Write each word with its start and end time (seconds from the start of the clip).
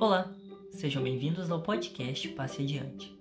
Olá, 0.00 0.32
sejam 0.70 1.02
bem-vindos 1.02 1.50
ao 1.50 1.60
podcast 1.60 2.26
Passe 2.28 2.62
Adiante. 2.62 3.14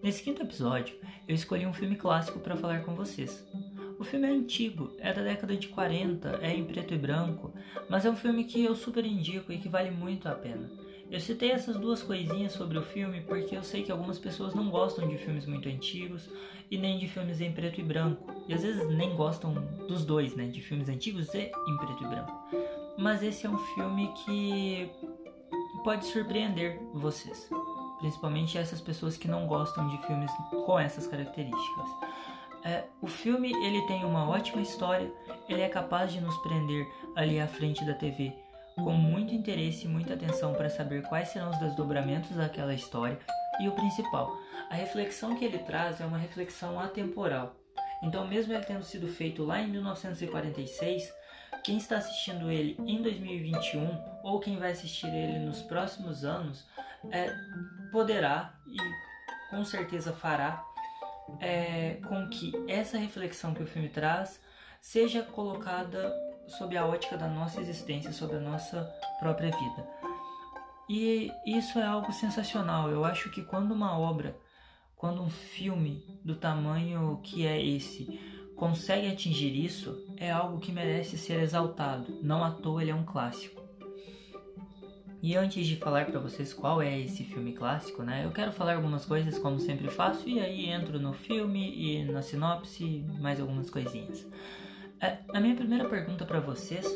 Nesse 0.00 0.22
quinto 0.22 0.40
episódio, 0.40 0.94
eu 1.26 1.34
escolhi 1.34 1.66
um 1.66 1.72
filme 1.72 1.96
clássico 1.96 2.38
para 2.38 2.54
falar 2.54 2.84
com 2.84 2.94
vocês. 2.94 3.44
O 3.98 4.04
filme 4.04 4.28
é 4.28 4.30
antigo, 4.30 4.92
é 5.00 5.12
da 5.12 5.22
década 5.22 5.56
de 5.56 5.66
40, 5.66 6.38
é 6.40 6.54
em 6.54 6.64
preto 6.64 6.94
e 6.94 6.98
branco, 6.98 7.52
mas 7.88 8.04
é 8.04 8.10
um 8.10 8.14
filme 8.14 8.44
que 8.44 8.64
eu 8.64 8.76
super 8.76 9.04
indico 9.04 9.52
e 9.52 9.58
que 9.58 9.68
vale 9.68 9.90
muito 9.90 10.28
a 10.28 10.32
pena. 10.36 10.70
Eu 11.10 11.18
citei 11.18 11.50
essas 11.50 11.76
duas 11.76 12.00
coisinhas 12.00 12.52
sobre 12.52 12.78
o 12.78 12.82
filme 12.82 13.22
porque 13.22 13.56
eu 13.56 13.64
sei 13.64 13.82
que 13.82 13.90
algumas 13.90 14.16
pessoas 14.16 14.54
não 14.54 14.70
gostam 14.70 15.08
de 15.08 15.18
filmes 15.18 15.46
muito 15.46 15.68
antigos 15.68 16.30
e 16.70 16.78
nem 16.78 16.96
de 16.96 17.08
filmes 17.08 17.40
em 17.40 17.50
preto 17.50 17.80
e 17.80 17.82
branco. 17.82 18.32
E 18.46 18.54
às 18.54 18.62
vezes 18.62 18.88
nem 18.88 19.16
gostam 19.16 19.52
dos 19.88 20.04
dois, 20.04 20.36
né? 20.36 20.46
De 20.46 20.60
filmes 20.60 20.88
antigos 20.88 21.34
e 21.34 21.50
em 21.66 21.76
preto 21.78 22.04
e 22.04 22.06
branco. 22.06 22.32
Mas 22.96 23.24
esse 23.24 23.44
é 23.44 23.50
um 23.50 23.58
filme 23.58 24.12
que 24.24 24.88
pode 25.82 26.04
surpreender 26.06 26.80
vocês, 26.92 27.48
principalmente 27.98 28.58
essas 28.58 28.80
pessoas 28.80 29.16
que 29.16 29.28
não 29.28 29.46
gostam 29.46 29.88
de 29.88 29.98
filmes 30.06 30.30
com 30.66 30.78
essas 30.78 31.06
características. 31.06 31.88
É, 32.62 32.84
o 33.00 33.06
filme 33.06 33.52
ele 33.64 33.80
tem 33.86 34.04
uma 34.04 34.28
ótima 34.28 34.60
história, 34.60 35.10
ele 35.48 35.62
é 35.62 35.68
capaz 35.68 36.12
de 36.12 36.20
nos 36.20 36.36
prender 36.38 36.86
ali 37.16 37.40
à 37.40 37.48
frente 37.48 37.84
da 37.84 37.94
TV 37.94 38.34
com 38.76 38.92
muito 38.92 39.34
interesse 39.34 39.84
e 39.84 39.88
muita 39.88 40.14
atenção 40.14 40.54
para 40.54 40.70
saber 40.70 41.02
quais 41.02 41.28
serão 41.28 41.50
os 41.50 41.58
desdobramentos 41.58 42.30
daquela 42.36 42.74
história 42.74 43.18
e 43.60 43.68
o 43.68 43.72
principal, 43.72 44.38
a 44.70 44.74
reflexão 44.74 45.36
que 45.36 45.44
ele 45.44 45.58
traz 45.58 46.00
é 46.00 46.06
uma 46.06 46.16
reflexão 46.16 46.80
atemporal. 46.80 47.54
Então, 48.02 48.26
mesmo 48.26 48.52
ele 48.54 48.64
tendo 48.64 48.82
sido 48.82 49.06
feito 49.06 49.44
lá 49.44 49.60
em 49.60 49.68
1946, 49.68 51.12
quem 51.64 51.76
está 51.76 51.98
assistindo 51.98 52.50
ele 52.50 52.76
em 52.86 53.02
2021 53.02 54.20
ou 54.22 54.40
quem 54.40 54.58
vai 54.58 54.72
assistir 54.72 55.08
ele 55.08 55.38
nos 55.40 55.62
próximos 55.62 56.24
anos 56.24 56.66
é, 57.10 57.32
poderá 57.90 58.54
e 58.66 58.76
com 59.50 59.64
certeza 59.64 60.12
fará 60.12 60.64
é, 61.40 62.00
com 62.08 62.28
que 62.28 62.52
essa 62.68 62.98
reflexão 62.98 63.54
que 63.54 63.62
o 63.62 63.66
filme 63.66 63.88
traz 63.88 64.40
seja 64.80 65.22
colocada 65.22 66.12
sob 66.48 66.76
a 66.76 66.86
ótica 66.86 67.16
da 67.16 67.28
nossa 67.28 67.60
existência, 67.60 68.12
sob 68.12 68.34
a 68.34 68.40
nossa 68.40 68.82
própria 69.20 69.50
vida. 69.50 69.86
E 70.88 71.30
isso 71.46 71.78
é 71.78 71.84
algo 71.84 72.12
sensacional. 72.12 72.90
Eu 72.90 73.04
acho 73.04 73.30
que 73.30 73.42
quando 73.42 73.72
uma 73.72 73.96
obra, 73.96 74.36
quando 74.96 75.22
um 75.22 75.30
filme 75.30 76.20
do 76.24 76.34
tamanho 76.34 77.20
que 77.22 77.46
é 77.46 77.64
esse, 77.64 78.18
consegue 78.60 79.08
atingir 79.08 79.56
isso, 79.56 80.04
é 80.18 80.30
algo 80.30 80.60
que 80.60 80.70
merece 80.70 81.16
ser 81.16 81.40
exaltado. 81.40 82.18
Não 82.22 82.44
à 82.44 82.50
toa 82.50 82.82
ele 82.82 82.90
é 82.90 82.94
um 82.94 83.06
clássico. 83.06 83.58
E 85.22 85.34
antes 85.34 85.66
de 85.66 85.76
falar 85.76 86.04
para 86.04 86.20
vocês 86.20 86.52
qual 86.52 86.82
é 86.82 87.00
esse 87.00 87.24
filme 87.24 87.54
clássico, 87.54 88.02
né, 88.02 88.22
eu 88.22 88.30
quero 88.30 88.52
falar 88.52 88.74
algumas 88.74 89.06
coisas 89.06 89.38
como 89.38 89.58
sempre 89.58 89.88
faço 89.88 90.28
e 90.28 90.38
aí 90.38 90.66
entro 90.66 91.00
no 91.00 91.14
filme 91.14 91.74
e 91.74 92.04
na 92.04 92.20
sinopse, 92.20 93.02
mais 93.18 93.40
algumas 93.40 93.70
coisinhas. 93.70 94.26
É, 95.00 95.16
a 95.32 95.40
minha 95.40 95.56
primeira 95.56 95.88
pergunta 95.88 96.26
para 96.26 96.40
vocês 96.40 96.86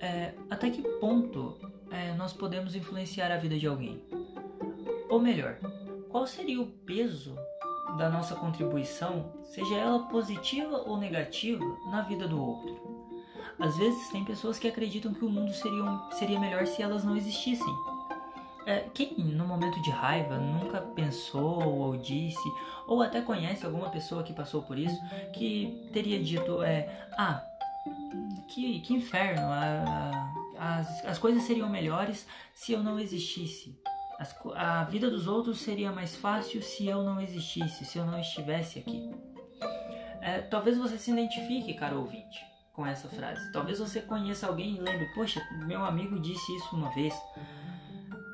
é 0.00 0.34
até 0.50 0.68
que 0.68 0.82
ponto 0.98 1.56
é, 1.92 2.12
nós 2.14 2.32
podemos 2.32 2.74
influenciar 2.74 3.30
a 3.30 3.36
vida 3.36 3.56
de 3.56 3.68
alguém? 3.68 4.02
Ou 5.08 5.20
melhor, 5.20 5.58
qual 6.08 6.26
seria 6.26 6.60
o 6.60 6.66
peso 6.66 7.36
da 7.96 8.08
nossa 8.08 8.34
contribuição, 8.34 9.32
seja 9.44 9.76
ela 9.76 10.00
positiva 10.08 10.82
ou 10.86 10.96
negativa, 10.96 11.64
na 11.90 12.02
vida 12.02 12.26
do 12.26 12.40
outro. 12.40 12.94
Às 13.58 13.76
vezes 13.76 14.08
tem 14.08 14.24
pessoas 14.24 14.58
que 14.58 14.66
acreditam 14.66 15.14
que 15.14 15.24
o 15.24 15.30
mundo 15.30 15.52
seria, 15.52 16.00
seria 16.12 16.40
melhor 16.40 16.66
se 16.66 16.82
elas 16.82 17.04
não 17.04 17.16
existissem. 17.16 17.72
É, 18.66 18.88
quem 18.94 19.14
no 19.18 19.46
momento 19.46 19.80
de 19.82 19.90
raiva 19.90 20.38
nunca 20.38 20.80
pensou 20.80 21.62
ou 21.62 21.96
disse, 21.96 22.52
ou 22.86 23.02
até 23.02 23.20
conhece 23.20 23.64
alguma 23.64 23.90
pessoa 23.90 24.22
que 24.22 24.32
passou 24.32 24.62
por 24.62 24.78
isso, 24.78 24.98
que 25.34 25.88
teria 25.92 26.22
dito: 26.22 26.62
é, 26.62 27.08
Ah, 27.16 27.44
que, 28.48 28.80
que 28.80 28.94
inferno, 28.94 29.42
a, 29.42 30.34
a, 30.58 30.78
as, 30.78 31.04
as 31.04 31.18
coisas 31.18 31.42
seriam 31.42 31.68
melhores 31.68 32.26
se 32.54 32.72
eu 32.72 32.82
não 32.82 32.98
existisse. 32.98 33.78
As, 34.18 34.34
a 34.54 34.84
vida 34.84 35.10
dos 35.10 35.26
outros 35.26 35.60
seria 35.60 35.90
mais 35.92 36.14
fácil 36.16 36.62
se 36.62 36.86
eu 36.86 37.02
não 37.02 37.20
existisse, 37.20 37.84
se 37.84 37.98
eu 37.98 38.06
não 38.06 38.18
estivesse 38.18 38.78
aqui. 38.78 39.10
É, 40.20 40.40
talvez 40.40 40.78
você 40.78 40.96
se 40.96 41.10
identifique, 41.10 41.74
caro 41.74 42.00
ouvinte, 42.00 42.44
com 42.72 42.86
essa 42.86 43.08
frase. 43.08 43.52
Talvez 43.52 43.78
você 43.78 44.00
conheça 44.00 44.46
alguém 44.46 44.76
e 44.76 44.80
lembre, 44.80 45.06
poxa, 45.14 45.40
meu 45.66 45.84
amigo 45.84 46.18
disse 46.18 46.56
isso 46.56 46.74
uma 46.74 46.90
vez. 46.94 47.14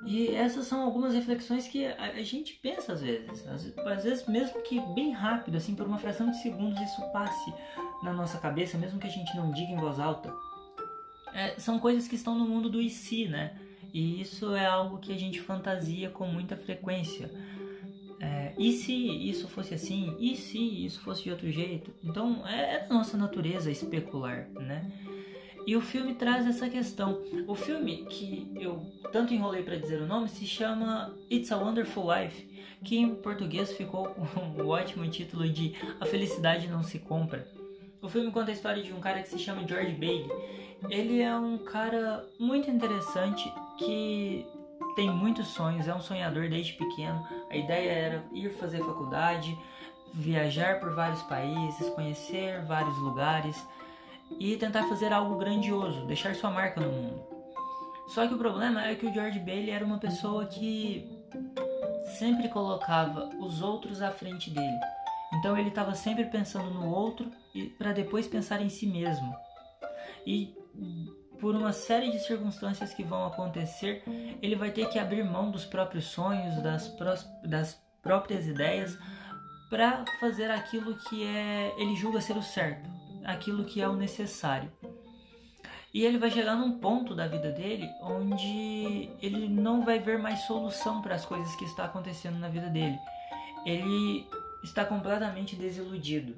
E 0.06 0.28
essas 0.28 0.66
são 0.66 0.82
algumas 0.82 1.14
reflexões 1.14 1.68
que 1.68 1.84
a, 1.86 2.22
gente 2.22 2.54
pensa 2.54 2.92
às 2.92 3.02
vezes. 3.02 3.46
Às, 3.46 4.04
vezes, 4.04 4.26
mesmo 4.26 4.62
que 4.62 4.80
bem 4.94 5.12
rápido, 5.12 5.56
assim, 5.56 5.74
por 5.74 5.86
uma 5.86 5.98
fração 5.98 6.30
de 6.30 6.40
segundos, 6.40 6.80
isso 6.80 7.02
passe 7.12 7.52
na 8.02 8.12
nossa 8.12 8.38
cabeça, 8.38 8.78
mesmo 8.78 8.98
que 8.98 9.06
a 9.06 9.10
gente 9.10 9.36
não 9.36 9.50
diga 9.52 9.72
em 9.72 9.76
voz 9.76 9.98
alta. 9.98 10.32
É, 11.34 11.50
são 11.60 11.78
coisas 11.78 12.08
que 12.08 12.14
estão 12.14 12.38
no 12.38 12.46
mundo 12.46 12.70
do 12.70 12.80
e 12.80 12.88
si, 12.88 13.28
né? 13.28 13.56
E 13.92 14.20
isso 14.20 14.54
é 14.54 14.66
algo 14.66 14.98
que 14.98 15.12
a 15.12 15.18
gente 15.18 15.40
fantasia 15.40 16.10
com 16.10 16.26
muita 16.26 16.56
frequência. 16.56 17.30
É, 18.20 18.52
e 18.58 18.72
se 18.72 18.92
isso 18.92 19.48
fosse 19.48 19.74
assim? 19.74 20.14
E 20.20 20.36
se 20.36 20.58
isso 20.58 21.00
fosse 21.00 21.24
de 21.24 21.30
outro 21.30 21.50
jeito? 21.50 21.90
Então 22.04 22.46
é, 22.46 22.74
é 22.74 22.78
da 22.80 22.94
nossa 22.94 23.16
natureza 23.16 23.70
especular, 23.70 24.48
né? 24.50 24.90
E 25.66 25.76
o 25.76 25.80
filme 25.80 26.14
traz 26.14 26.46
essa 26.46 26.68
questão. 26.68 27.22
O 27.46 27.54
filme 27.54 28.04
que 28.06 28.50
eu 28.56 28.80
tanto 29.12 29.32
enrolei 29.32 29.62
para 29.62 29.76
dizer 29.76 30.00
o 30.00 30.06
nome 30.06 30.28
se 30.28 30.46
chama 30.46 31.14
It's 31.30 31.50
a 31.52 31.56
Wonderful 31.56 32.04
Life, 32.12 32.46
que 32.84 32.98
em 32.98 33.14
português 33.14 33.72
ficou 33.72 34.08
com 34.08 34.62
o 34.62 34.68
ótimo 34.68 35.08
título 35.08 35.48
de 35.48 35.74
A 36.00 36.06
Felicidade 36.06 36.68
Não 36.68 36.82
Se 36.82 36.98
Compra. 36.98 37.46
O 38.02 38.08
filme 38.08 38.30
conta 38.30 38.50
a 38.50 38.54
história 38.54 38.82
de 38.82 38.92
um 38.92 39.00
cara 39.00 39.22
que 39.22 39.28
se 39.28 39.38
chama 39.38 39.66
George 39.66 39.92
Bailey. 39.92 40.30
Ele 40.88 41.20
é 41.20 41.36
um 41.36 41.58
cara 41.58 42.26
muito 42.38 42.70
interessante 42.70 43.52
que 43.80 44.46
tem 44.94 45.10
muitos 45.10 45.48
sonhos, 45.48 45.88
é 45.88 45.94
um 45.94 46.00
sonhador 46.00 46.48
desde 46.48 46.74
pequeno. 46.74 47.26
A 47.50 47.56
ideia 47.56 47.90
era 47.90 48.24
ir 48.32 48.50
fazer 48.50 48.78
faculdade, 48.78 49.56
viajar 50.12 50.78
por 50.80 50.94
vários 50.94 51.22
países, 51.22 51.88
conhecer 51.90 52.62
vários 52.66 52.96
lugares 52.98 53.56
e 54.38 54.56
tentar 54.56 54.84
fazer 54.84 55.12
algo 55.12 55.36
grandioso, 55.36 56.06
deixar 56.06 56.34
sua 56.34 56.50
marca 56.50 56.80
no 56.80 56.92
mundo. 56.92 57.22
Só 58.08 58.26
que 58.26 58.34
o 58.34 58.38
problema 58.38 58.84
é 58.84 58.94
que 58.94 59.06
o 59.06 59.12
George 59.12 59.38
Bailey 59.38 59.70
era 59.70 59.84
uma 59.84 59.98
pessoa 59.98 60.44
que 60.46 61.08
sempre 62.18 62.48
colocava 62.48 63.30
os 63.40 63.62
outros 63.62 64.02
à 64.02 64.10
frente 64.10 64.50
dele. 64.50 64.78
Então 65.34 65.56
ele 65.56 65.68
estava 65.68 65.94
sempre 65.94 66.24
pensando 66.24 66.70
no 66.74 66.90
outro 66.90 67.30
para 67.78 67.92
depois 67.92 68.26
pensar 68.26 68.60
em 68.60 68.68
si 68.68 68.86
mesmo. 68.86 69.32
E 70.26 70.54
por 71.40 71.54
uma 71.54 71.72
série 71.72 72.10
de 72.10 72.18
circunstâncias 72.20 72.92
que 72.92 73.02
vão 73.02 73.26
acontecer, 73.26 74.02
ele 74.42 74.54
vai 74.54 74.70
ter 74.70 74.88
que 74.88 74.98
abrir 74.98 75.24
mão 75.24 75.50
dos 75.50 75.64
próprios 75.64 76.04
sonhos, 76.06 76.62
das, 76.62 76.94
das 77.44 77.82
próprias 78.02 78.46
ideias, 78.46 78.98
para 79.70 80.04
fazer 80.20 80.50
aquilo 80.50 80.96
que 80.96 81.24
é 81.24 81.74
ele 81.78 81.96
julga 81.96 82.20
ser 82.20 82.36
o 82.36 82.42
certo, 82.42 82.88
aquilo 83.24 83.64
que 83.64 83.80
é 83.80 83.88
o 83.88 83.96
necessário. 83.96 84.70
E 85.92 86.04
ele 86.04 86.18
vai 86.18 86.30
chegar 86.30 86.54
num 86.54 86.78
ponto 86.78 87.14
da 87.14 87.26
vida 87.26 87.50
dele 87.50 87.88
onde 88.02 89.10
ele 89.20 89.48
não 89.48 89.84
vai 89.84 89.98
ver 89.98 90.18
mais 90.18 90.40
solução 90.42 91.02
para 91.02 91.16
as 91.16 91.24
coisas 91.24 91.54
que 91.56 91.64
está 91.64 91.84
acontecendo 91.84 92.38
na 92.38 92.48
vida 92.48 92.68
dele. 92.68 92.98
Ele 93.66 94.24
está 94.62 94.84
completamente 94.84 95.56
desiludido. 95.56 96.34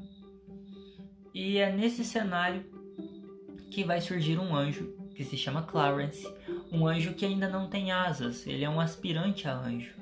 E 1.35 1.59
é 1.59 1.71
nesse 1.71 2.05
cenário 2.05 2.65
que 3.73 3.83
vai 3.83 4.03
surgir 4.03 4.39
um 4.39 4.55
anjo 4.55 4.93
que 5.15 5.25
se 5.25 5.37
chama 5.37 5.63
Clarence, 5.63 6.29
um 6.71 6.87
anjo 6.87 7.15
que 7.15 7.25
ainda 7.25 7.49
não 7.49 7.69
tem 7.69 7.91
asas, 7.91 8.47
ele 8.47 8.65
é 8.65 8.69
um 8.69 8.79
aspirante 8.79 9.49
a 9.49 9.57
anjo. 9.57 9.95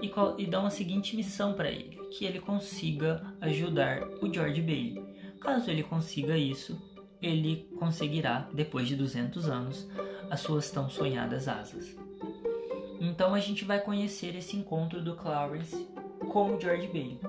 E, 0.00 0.10
e 0.38 0.46
dão 0.46 0.66
a 0.66 0.70
seguinte 0.70 1.14
missão 1.14 1.52
para 1.52 1.70
ele: 1.70 1.98
que 2.10 2.24
ele 2.24 2.40
consiga 2.40 3.22
ajudar 3.40 4.02
o 4.22 4.32
George 4.32 4.62
Bailey. 4.62 5.04
Caso 5.40 5.70
ele 5.70 5.82
consiga 5.82 6.38
isso, 6.38 6.80
ele 7.20 7.68
conseguirá, 7.78 8.48
depois 8.52 8.88
de 8.88 8.96
200 8.96 9.48
anos, 9.48 9.88
as 10.30 10.40
suas 10.40 10.70
tão 10.70 10.88
sonhadas 10.88 11.48
asas. 11.48 11.94
Então 12.98 13.34
a 13.34 13.40
gente 13.40 13.64
vai 13.64 13.78
conhecer 13.78 14.34
esse 14.34 14.56
encontro 14.56 15.02
do 15.02 15.14
Clarence 15.14 15.86
com 16.32 16.54
o 16.54 16.60
George 16.60 16.86
Bailey. 16.88 17.20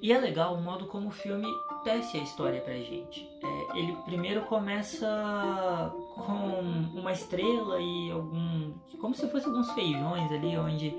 E 0.00 0.12
é 0.12 0.18
legal 0.18 0.54
o 0.54 0.62
modo 0.62 0.86
como 0.86 1.08
o 1.08 1.12
filme 1.12 1.48
tece 1.82 2.16
a 2.16 2.22
história 2.22 2.60
pra 2.60 2.74
gente. 2.74 3.37
Ele 3.74 3.94
primeiro 4.04 4.42
começa 4.42 5.92
com 6.14 6.98
uma 6.98 7.12
estrela 7.12 7.80
e 7.80 8.10
algum. 8.10 8.72
como 9.00 9.14
se 9.14 9.28
fosse 9.28 9.46
alguns 9.46 9.70
feijões 9.72 10.30
ali, 10.32 10.56
onde 10.56 10.96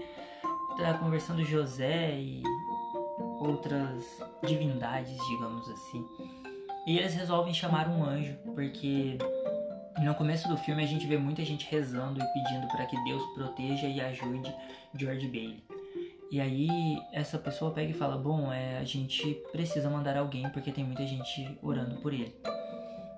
tá 0.78 0.94
conversando 0.94 1.44
José 1.44 2.18
e 2.20 2.44
outras 3.40 4.22
divindades, 4.46 5.18
digamos 5.28 5.70
assim. 5.70 6.06
E 6.88 6.98
eles 6.98 7.14
resolvem 7.14 7.54
chamar 7.54 7.88
um 7.88 8.04
anjo, 8.04 8.38
porque 8.56 9.18
no 10.02 10.16
começo 10.16 10.48
do 10.48 10.58
filme 10.58 10.84
a 10.84 10.88
gente 10.88 11.06
vê 11.06 11.18
muita 11.18 11.44
gente 11.44 11.68
rezando 11.70 12.20
e 12.22 12.34
pedindo 12.34 12.68
para 12.68 12.86
que 12.86 13.02
Deus 13.04 13.24
proteja 13.34 13.88
e 13.88 14.00
ajude 14.00 14.54
George 14.96 15.28
Bailey. 15.28 15.64
E 16.32 16.40
aí 16.40 16.68
essa 17.12 17.38
pessoa 17.38 17.72
pega 17.72 17.90
e 17.90 17.94
fala: 17.94 18.18
Bom, 18.18 18.52
é, 18.52 18.78
a 18.78 18.84
gente 18.84 19.34
precisa 19.52 19.90
mandar 19.90 20.16
alguém 20.16 20.48
porque 20.50 20.72
tem 20.72 20.84
muita 20.84 21.06
gente 21.06 21.58
orando 21.62 21.98
por 22.02 22.14
ele. 22.14 22.34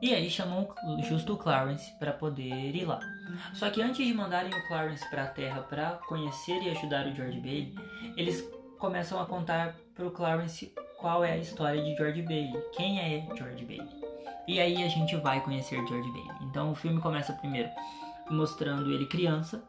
E 0.01 0.15
aí 0.15 0.29
chamam 0.29 0.67
justo 1.07 1.33
o 1.33 1.37
Clarence 1.37 1.91
para 1.99 2.11
poder 2.11 2.75
ir 2.75 2.85
lá. 2.85 2.99
Só 3.53 3.69
que 3.69 3.81
antes 3.81 4.05
de 4.05 4.13
mandarem 4.13 4.51
o 4.51 4.67
Clarence 4.67 5.07
para 5.09 5.23
a 5.23 5.27
Terra 5.27 5.61
para 5.61 5.91
conhecer 6.07 6.61
e 6.63 6.71
ajudar 6.71 7.05
o 7.05 7.13
George 7.13 7.39
Bailey, 7.39 7.75
eles 8.17 8.43
começam 8.79 9.21
a 9.21 9.25
contar 9.25 9.75
para 9.93 10.07
o 10.07 10.11
Clarence 10.11 10.73
qual 10.97 11.23
é 11.23 11.33
a 11.33 11.37
história 11.37 11.83
de 11.83 11.95
George 11.95 12.23
Bailey, 12.23 12.59
quem 12.73 12.99
é 12.99 13.27
George 13.35 13.63
Bailey. 13.63 13.89
E 14.47 14.59
aí 14.59 14.83
a 14.83 14.87
gente 14.87 15.15
vai 15.17 15.39
conhecer 15.41 15.75
George 15.87 16.11
Bailey. 16.11 16.35
Então 16.41 16.71
o 16.71 16.75
filme 16.75 16.99
começa 16.99 17.33
primeiro 17.33 17.69
mostrando 18.29 18.91
ele 18.91 19.05
criança, 19.05 19.63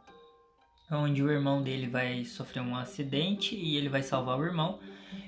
onde 0.99 1.23
o 1.23 1.31
irmão 1.31 1.63
dele 1.63 1.87
vai 1.87 2.25
sofrer 2.25 2.61
um 2.61 2.77
acidente 2.77 3.55
e 3.55 3.77
ele 3.77 3.89
vai 3.89 4.03
salvar 4.03 4.39
o 4.39 4.45
irmão. 4.45 4.79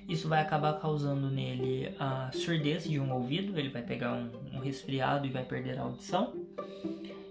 Isso 0.09 0.29
vai 0.29 0.41
acabar 0.41 0.75
causando 0.75 1.31
nele 1.31 1.95
a 1.99 2.31
surdez 2.33 2.85
de 2.85 3.01
um 3.01 3.13
ouvido, 3.13 3.59
ele 3.59 3.71
vai 3.71 3.83
pegar 3.83 4.13
um, 4.13 4.57
um 4.57 4.59
resfriado 4.61 5.27
e 5.27 5.31
vai 5.31 5.45
perder 5.45 5.79
a 5.79 5.83
audição. 5.83 6.35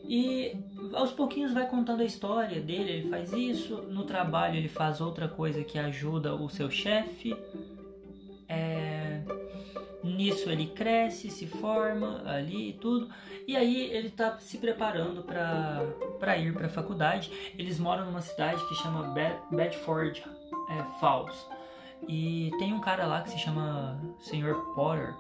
E 0.06 0.56
aos 0.94 1.12
pouquinhos 1.12 1.53
vai 1.53 1.68
contando 1.68 2.01
a 2.01 2.06
história 2.06 2.59
dele, 2.59 2.91
ele 2.91 3.09
faz 3.09 3.31
isso, 3.31 3.77
no 3.83 4.03
trabalho 4.03 4.56
ele 4.56 4.68
faz 4.68 5.00
outra 5.00 5.27
coisa 5.27 5.63
que 5.63 5.80
ajuda 5.80 6.35
o 6.35 6.50
seu 6.50 6.69
chefe. 6.69 7.35
Nisso 10.15 10.50
ele 10.50 10.68
cresce, 10.68 11.30
se 11.30 11.48
forma 11.48 12.21
ali 12.25 12.69
e 12.69 12.74
tudo. 12.74 13.10
E 13.48 13.56
aí 13.56 13.89
ele 13.92 14.07
está 14.07 14.38
se 14.39 14.57
preparando 14.57 15.24
para 15.24 16.38
ir 16.38 16.54
para 16.54 16.68
a 16.68 16.69
faculdade. 16.69 17.31
Eles 17.57 17.80
moram 17.80 18.06
numa 18.06 18.21
cidade 18.21 18.65
que 18.68 18.75
chama 18.75 19.13
Bedford 19.51 20.24
é, 20.69 21.00
Falls. 21.00 21.36
E 22.07 22.51
tem 22.60 22.74
um 22.74 22.81
cara 22.81 23.06
lá 23.06 23.21
que 23.21 23.30
se 23.30 23.39
chama 23.39 24.00
Sr. 24.19 24.56
Potter, 24.75 25.13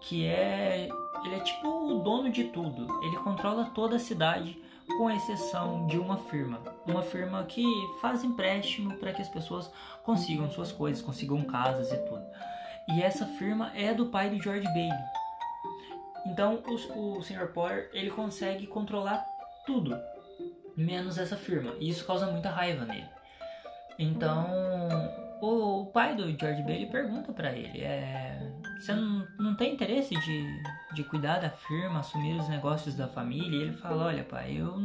que 0.00 0.24
é 0.24 0.88
ele 1.24 1.34
é 1.34 1.40
tipo 1.40 1.68
o 1.68 1.98
dono 1.98 2.30
de 2.30 2.44
tudo. 2.44 2.86
Ele 3.02 3.16
controla 3.16 3.66
toda 3.74 3.96
a 3.96 3.98
cidade, 3.98 4.58
com 4.96 5.10
exceção 5.10 5.86
de 5.86 5.98
uma 5.98 6.16
firma. 6.16 6.60
Uma 6.86 7.02
firma 7.02 7.44
que 7.44 7.64
faz 8.00 8.24
empréstimo 8.24 8.94
para 8.96 9.12
que 9.12 9.22
as 9.22 9.28
pessoas 9.28 9.70
consigam 10.02 10.50
suas 10.50 10.72
coisas, 10.72 11.02
consigam 11.02 11.42
casas 11.42 11.92
e 11.92 11.96
tudo. 11.98 12.24
E 12.94 13.02
essa 13.02 13.26
firma 13.26 13.72
é 13.74 13.94
do 13.94 14.06
pai 14.06 14.30
do 14.30 14.42
George 14.42 14.64
Bailey. 14.64 15.04
Então 16.26 16.62
o, 16.66 17.16
o 17.18 17.22
Sr. 17.22 17.48
Potter 17.52 17.90
ele 17.92 18.10
consegue 18.10 18.66
controlar 18.66 19.24
tudo, 19.66 19.98
menos 20.76 21.18
essa 21.18 21.36
firma. 21.36 21.74
E 21.78 21.88
isso 21.88 22.04
causa 22.04 22.26
muita 22.26 22.50
raiva 22.50 22.84
nele. 22.84 23.08
Então 23.98 24.46
o, 25.40 25.82
o 25.82 25.86
pai 25.86 26.14
do 26.14 26.26
George 26.38 26.62
Bailey 26.62 26.86
pergunta 26.86 27.32
para 27.32 27.52
ele: 27.52 27.80
é, 27.80 28.52
Você 28.78 28.92
não, 28.92 29.26
não 29.38 29.54
tem 29.54 29.74
interesse 29.74 30.14
de, 30.14 30.62
de 30.94 31.04
cuidar 31.04 31.38
da 31.38 31.50
firma, 31.50 32.00
assumir 32.00 32.34
os 32.34 32.48
negócios 32.48 32.94
da 32.94 33.08
família? 33.08 33.58
E 33.58 33.62
ele 33.62 33.72
fala: 33.72 34.06
Olha, 34.06 34.24
pai, 34.24 34.56
eu 34.58 34.76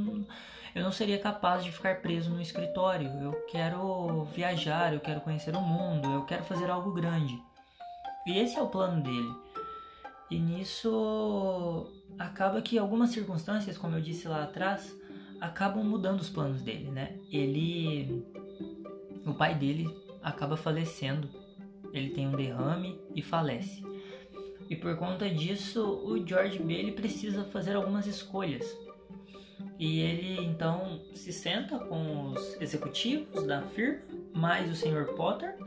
eu 0.75 0.83
não 0.83 0.91
seria 0.91 1.17
capaz 1.17 1.63
de 1.63 1.71
ficar 1.71 2.01
preso 2.01 2.29
no 2.29 2.41
escritório. 2.41 3.09
Eu 3.21 3.31
quero 3.49 4.25
viajar, 4.25 4.93
eu 4.93 4.99
quero 4.99 5.21
conhecer 5.21 5.55
o 5.55 5.61
mundo, 5.61 6.11
eu 6.11 6.25
quero 6.25 6.43
fazer 6.43 6.69
algo 6.69 6.91
grande. 6.91 7.41
E 8.25 8.37
esse 8.39 8.57
é 8.57 8.61
o 8.61 8.67
plano 8.67 9.03
dele. 9.03 9.33
E 10.29 10.39
nisso 10.39 11.87
acaba 12.17 12.61
que 12.61 12.77
algumas 12.77 13.11
circunstâncias, 13.11 13.77
como 13.77 13.95
eu 13.95 14.01
disse 14.01 14.27
lá 14.27 14.43
atrás, 14.43 14.95
acabam 15.39 15.83
mudando 15.83 16.19
os 16.19 16.29
planos 16.29 16.61
dele, 16.61 16.89
né? 16.89 17.19
Ele 17.31 18.25
o 19.25 19.33
pai 19.33 19.55
dele 19.55 19.87
acaba 20.21 20.57
falecendo. 20.57 21.29
Ele 21.93 22.09
tem 22.09 22.27
um 22.27 22.35
derrame 22.35 22.99
e 23.15 23.21
falece. 23.21 23.83
E 24.69 24.75
por 24.75 24.97
conta 24.97 25.29
disso, 25.29 25.83
o 25.83 26.25
George 26.25 26.57
Bailey 26.59 26.91
precisa 26.91 27.45
fazer 27.45 27.75
algumas 27.75 28.07
escolhas. 28.07 28.65
E 29.77 29.99
ele 29.99 30.43
então 30.43 31.01
se 31.13 31.31
senta 31.31 31.77
com 31.77 32.31
os 32.31 32.59
executivos 32.61 33.45
da 33.45 33.61
firma, 33.61 34.01
mais 34.33 34.71
o 34.71 34.75
Sr. 34.75 35.13
Potter, 35.15 35.57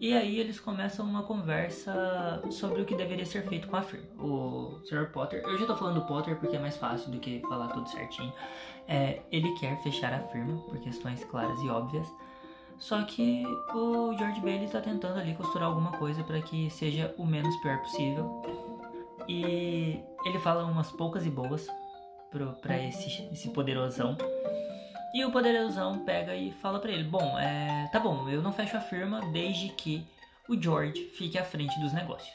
e 0.00 0.14
aí 0.14 0.40
eles 0.40 0.58
começam 0.58 1.04
uma 1.04 1.22
conversa 1.24 2.42
sobre 2.50 2.80
o 2.80 2.86
que 2.86 2.94
deveria 2.96 3.26
ser 3.26 3.46
feito 3.46 3.68
com 3.68 3.76
a 3.76 3.82
firma. 3.82 4.06
O 4.18 4.80
Sr. 4.84 5.10
Potter, 5.12 5.42
eu 5.42 5.58
já 5.58 5.66
tô 5.66 5.76
falando 5.76 6.00
do 6.00 6.06
Potter 6.06 6.38
porque 6.38 6.56
é 6.56 6.58
mais 6.58 6.78
fácil 6.78 7.10
do 7.10 7.20
que 7.20 7.40
falar 7.42 7.68
tudo 7.68 7.86
certinho. 7.86 8.32
É, 8.88 9.20
ele 9.30 9.52
quer 9.56 9.76
fechar 9.82 10.10
a 10.14 10.20
firma 10.20 10.58
por 10.62 10.80
questões 10.80 11.22
claras 11.24 11.60
e 11.60 11.68
óbvias. 11.68 12.10
Só 12.78 13.02
que 13.02 13.44
o 13.74 14.16
George 14.16 14.40
Bailey 14.40 14.64
está 14.64 14.80
tentando 14.80 15.20
ali 15.20 15.34
costurar 15.34 15.68
alguma 15.68 15.92
coisa 15.92 16.24
para 16.24 16.40
que 16.40 16.70
seja 16.70 17.14
o 17.18 17.26
menos 17.26 17.54
pior 17.58 17.78
possível. 17.82 18.40
E 19.28 20.00
ele 20.24 20.38
fala 20.38 20.64
umas 20.64 20.90
poucas 20.90 21.26
e 21.26 21.30
boas 21.30 21.68
para 22.62 22.82
esse, 22.82 23.28
esse 23.30 23.50
poderosão. 23.50 24.16
E 25.12 25.24
o 25.24 25.32
poderosão 25.32 26.04
pega 26.04 26.34
e 26.34 26.52
fala 26.52 26.78
para 26.78 26.92
ele: 26.92 27.04
Bom, 27.04 27.38
é, 27.38 27.88
tá 27.92 27.98
bom, 27.98 28.28
eu 28.28 28.42
não 28.42 28.52
fecho 28.52 28.76
a 28.76 28.80
firma 28.80 29.20
desde 29.32 29.68
que 29.70 30.06
o 30.48 30.60
George 30.60 31.10
fique 31.16 31.38
à 31.38 31.44
frente 31.44 31.78
dos 31.80 31.92
negócios. 31.92 32.34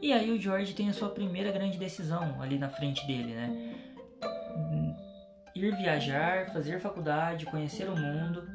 E 0.00 0.12
aí 0.12 0.30
o 0.30 0.40
George 0.40 0.74
tem 0.74 0.88
a 0.88 0.92
sua 0.92 1.08
primeira 1.08 1.50
grande 1.50 1.76
decisão 1.76 2.40
ali 2.40 2.58
na 2.58 2.68
frente 2.68 3.06
dele, 3.06 3.34
né? 3.34 3.74
Ir 5.54 5.74
viajar, 5.76 6.52
fazer 6.52 6.78
faculdade, 6.78 7.46
conhecer 7.46 7.88
o 7.88 7.96
mundo 7.96 8.46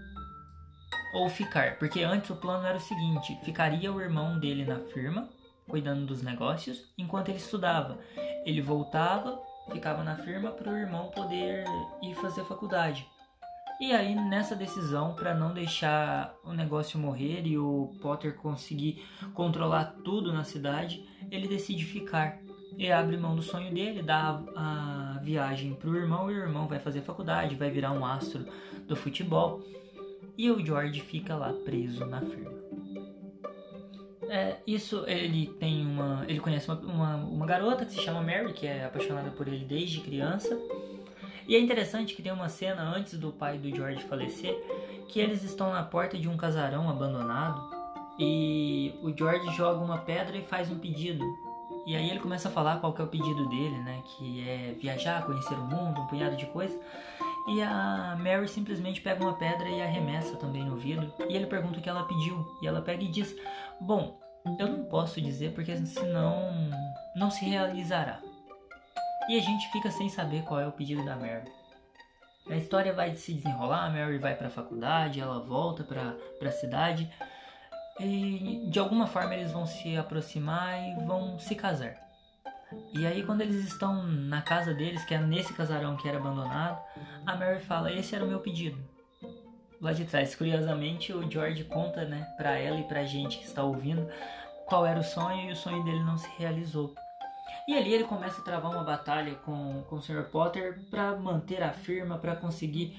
ou 1.13 1.29
ficar, 1.29 1.77
porque 1.77 2.01
antes 2.01 2.29
o 2.29 2.35
plano 2.35 2.65
era 2.65 2.77
o 2.77 2.81
seguinte: 2.81 3.37
ficaria 3.43 3.91
o 3.91 4.01
irmão 4.01 4.39
dele 4.39 4.65
na 4.65 4.79
firma, 4.79 5.29
cuidando 5.67 6.05
dos 6.05 6.21
negócios, 6.23 6.91
enquanto 6.97 7.29
ele 7.29 7.37
estudava. 7.37 7.99
Ele 8.45 8.61
voltava, 8.61 9.39
ficava 9.71 10.03
na 10.03 10.15
firma 10.15 10.51
para 10.51 10.71
o 10.71 10.77
irmão 10.77 11.11
poder 11.11 11.65
ir 12.01 12.15
fazer 12.15 12.43
faculdade. 12.45 13.07
E 13.83 13.91
aí, 13.91 14.15
nessa 14.15 14.55
decisão, 14.55 15.13
para 15.13 15.35
não 15.35 15.53
deixar 15.53 16.39
o 16.41 16.53
negócio 16.53 16.97
morrer 16.97 17.45
e 17.45 17.57
o 17.57 17.91
Potter 18.01 18.33
conseguir 18.33 19.03
controlar 19.33 19.97
tudo 20.05 20.31
na 20.31 20.45
cidade, 20.45 21.05
ele 21.29 21.49
decide 21.49 21.83
ficar 21.83 22.39
e 22.77 22.89
abre 22.89 23.17
mão 23.17 23.35
do 23.35 23.41
sonho 23.41 23.73
dele, 23.73 24.01
dá 24.01 24.41
a, 24.55 25.19
viagem 25.21 25.75
para 25.75 25.89
o 25.89 25.97
irmão 25.97 26.31
e 26.31 26.33
o 26.33 26.37
irmão 26.37 26.65
vai 26.65 26.79
fazer 26.79 27.01
faculdade, 27.01 27.55
vai 27.55 27.69
virar 27.71 27.91
um 27.91 28.05
astro 28.05 28.45
do 28.87 28.95
futebol 28.95 29.61
e 30.37 30.49
o 30.49 30.65
George 30.65 31.01
fica 31.01 31.35
lá 31.35 31.51
preso 31.51 32.05
na 32.05 32.21
firma. 32.21 32.53
É, 34.29 34.59
isso 34.65 35.03
ele 35.07 35.47
tem 35.59 35.85
uma. 35.85 36.23
Ele 36.25 36.39
conhece 36.39 36.71
uma, 36.71 36.79
uma, 36.79 37.15
uma 37.17 37.45
garota 37.45 37.85
que 37.85 37.91
se 37.91 37.99
chama 37.99 38.21
Mary, 38.21 38.53
que 38.53 38.65
é 38.65 38.85
apaixonada 38.85 39.29
por 39.31 39.45
ele 39.45 39.65
desde 39.65 39.99
criança. 39.99 40.57
E 41.47 41.55
é 41.55 41.59
interessante 41.59 42.15
que 42.15 42.21
tem 42.21 42.31
uma 42.31 42.49
cena 42.49 42.81
antes 42.83 43.17
do 43.17 43.31
pai 43.31 43.57
do 43.57 43.75
George 43.75 44.03
falecer, 44.03 44.55
que 45.09 45.19
eles 45.19 45.43
estão 45.43 45.71
na 45.71 45.83
porta 45.83 46.17
de 46.17 46.29
um 46.29 46.37
casarão 46.37 46.89
abandonado 46.89 47.83
e 48.17 48.93
o 49.01 49.15
George 49.15 49.55
joga 49.55 49.83
uma 49.83 49.97
pedra 49.99 50.37
e 50.37 50.41
faz 50.41 50.69
um 50.71 50.77
pedido. 50.77 51.23
E 51.85 51.95
aí 51.95 52.09
ele 52.09 52.19
começa 52.19 52.47
a 52.47 52.51
falar 52.51 52.79
qual 52.79 52.93
que 52.93 53.01
é 53.01 53.03
o 53.03 53.07
pedido 53.07 53.49
dele, 53.49 53.77
né? 53.79 54.01
Que 54.05 54.47
é 54.47 54.75
viajar, 54.79 55.25
conhecer 55.25 55.55
o 55.55 55.63
mundo, 55.63 56.01
um 56.01 56.07
punhado 56.07 56.35
de 56.37 56.45
coisas. 56.45 56.79
E 57.49 57.61
a 57.61 58.15
Mary 58.17 58.47
simplesmente 58.47 59.01
pega 59.01 59.21
uma 59.21 59.33
pedra 59.33 59.67
e 59.67 59.81
arremessa 59.81 60.37
também 60.37 60.63
no 60.63 60.77
vidro. 60.77 61.11
E 61.27 61.35
ele 61.35 61.45
pergunta 61.45 61.79
o 61.79 61.81
que 61.81 61.89
ela 61.89 62.03
pediu. 62.03 62.45
E 62.61 62.67
ela 62.67 62.81
pega 62.81 63.03
e 63.03 63.09
diz: 63.09 63.35
Bom, 63.81 64.17
eu 64.59 64.67
não 64.67 64.85
posso 64.85 65.19
dizer 65.19 65.53
porque 65.53 65.75
senão 65.85 66.51
não 67.15 67.29
se 67.29 67.43
realizará. 67.43 68.19
E 69.29 69.37
a 69.37 69.41
gente 69.41 69.71
fica 69.71 69.89
sem 69.89 70.09
saber 70.09 70.43
qual 70.43 70.59
é 70.59 70.67
o 70.67 70.71
pedido 70.71 71.03
da 71.05 71.15
Mary. 71.15 71.49
A 72.49 72.55
história 72.55 72.91
vai 72.91 73.15
se 73.15 73.33
desenrolar, 73.33 73.85
a 73.85 73.89
Mary 73.89 74.17
vai 74.17 74.35
para 74.35 74.47
a 74.47 74.51
faculdade, 74.51 75.21
ela 75.21 75.39
volta 75.39 75.83
para 75.83 76.49
a 76.49 76.51
cidade 76.51 77.09
e 77.99 78.67
de 78.69 78.79
alguma 78.79 79.07
forma 79.07 79.33
eles 79.33 79.51
vão 79.51 79.65
se 79.65 79.95
aproximar 79.95 80.77
e 80.81 81.05
vão 81.05 81.39
se 81.39 81.55
casar. 81.55 81.95
E 82.93 83.05
aí 83.07 83.23
quando 83.23 83.41
eles 83.41 83.63
estão 83.63 84.03
na 84.03 84.41
casa 84.41 84.73
deles, 84.73 85.05
que 85.05 85.13
é 85.13 85.19
nesse 85.19 85.53
casarão 85.53 85.95
que 85.95 86.07
era 86.07 86.17
abandonado, 86.17 86.81
a 87.25 87.35
Mary 87.35 87.61
fala: 87.61 87.93
"Esse 87.93 88.15
era 88.15 88.25
o 88.25 88.27
meu 88.27 88.41
pedido". 88.41 88.77
Lá 89.79 89.93
de 89.93 90.03
trás, 90.05 90.35
curiosamente, 90.35 91.13
o 91.13 91.29
George 91.29 91.63
conta, 91.65 92.03
né, 92.03 92.25
para 92.35 92.57
ela 92.57 92.79
e 92.79 92.87
pra 92.87 93.05
gente 93.05 93.37
que 93.37 93.45
está 93.45 93.63
ouvindo, 93.63 94.09
qual 94.65 94.85
era 94.85 94.99
o 94.99 95.03
sonho 95.03 95.49
e 95.49 95.53
o 95.53 95.55
sonho 95.55 95.83
dele 95.83 96.03
não 96.03 96.17
se 96.17 96.29
realizou. 96.37 96.93
E 97.67 97.75
ali 97.75 97.93
ele 97.93 98.03
começa 98.03 98.41
a 98.41 98.43
travar 98.43 98.71
uma 98.71 98.83
batalha 98.83 99.35
com, 99.35 99.83
com 99.89 99.95
o 99.95 100.01
Sr. 100.01 100.23
Potter 100.31 100.79
para 100.89 101.15
manter 101.15 101.63
a 101.63 101.71
firma, 101.71 102.17
para 102.17 102.35
conseguir 102.35 102.97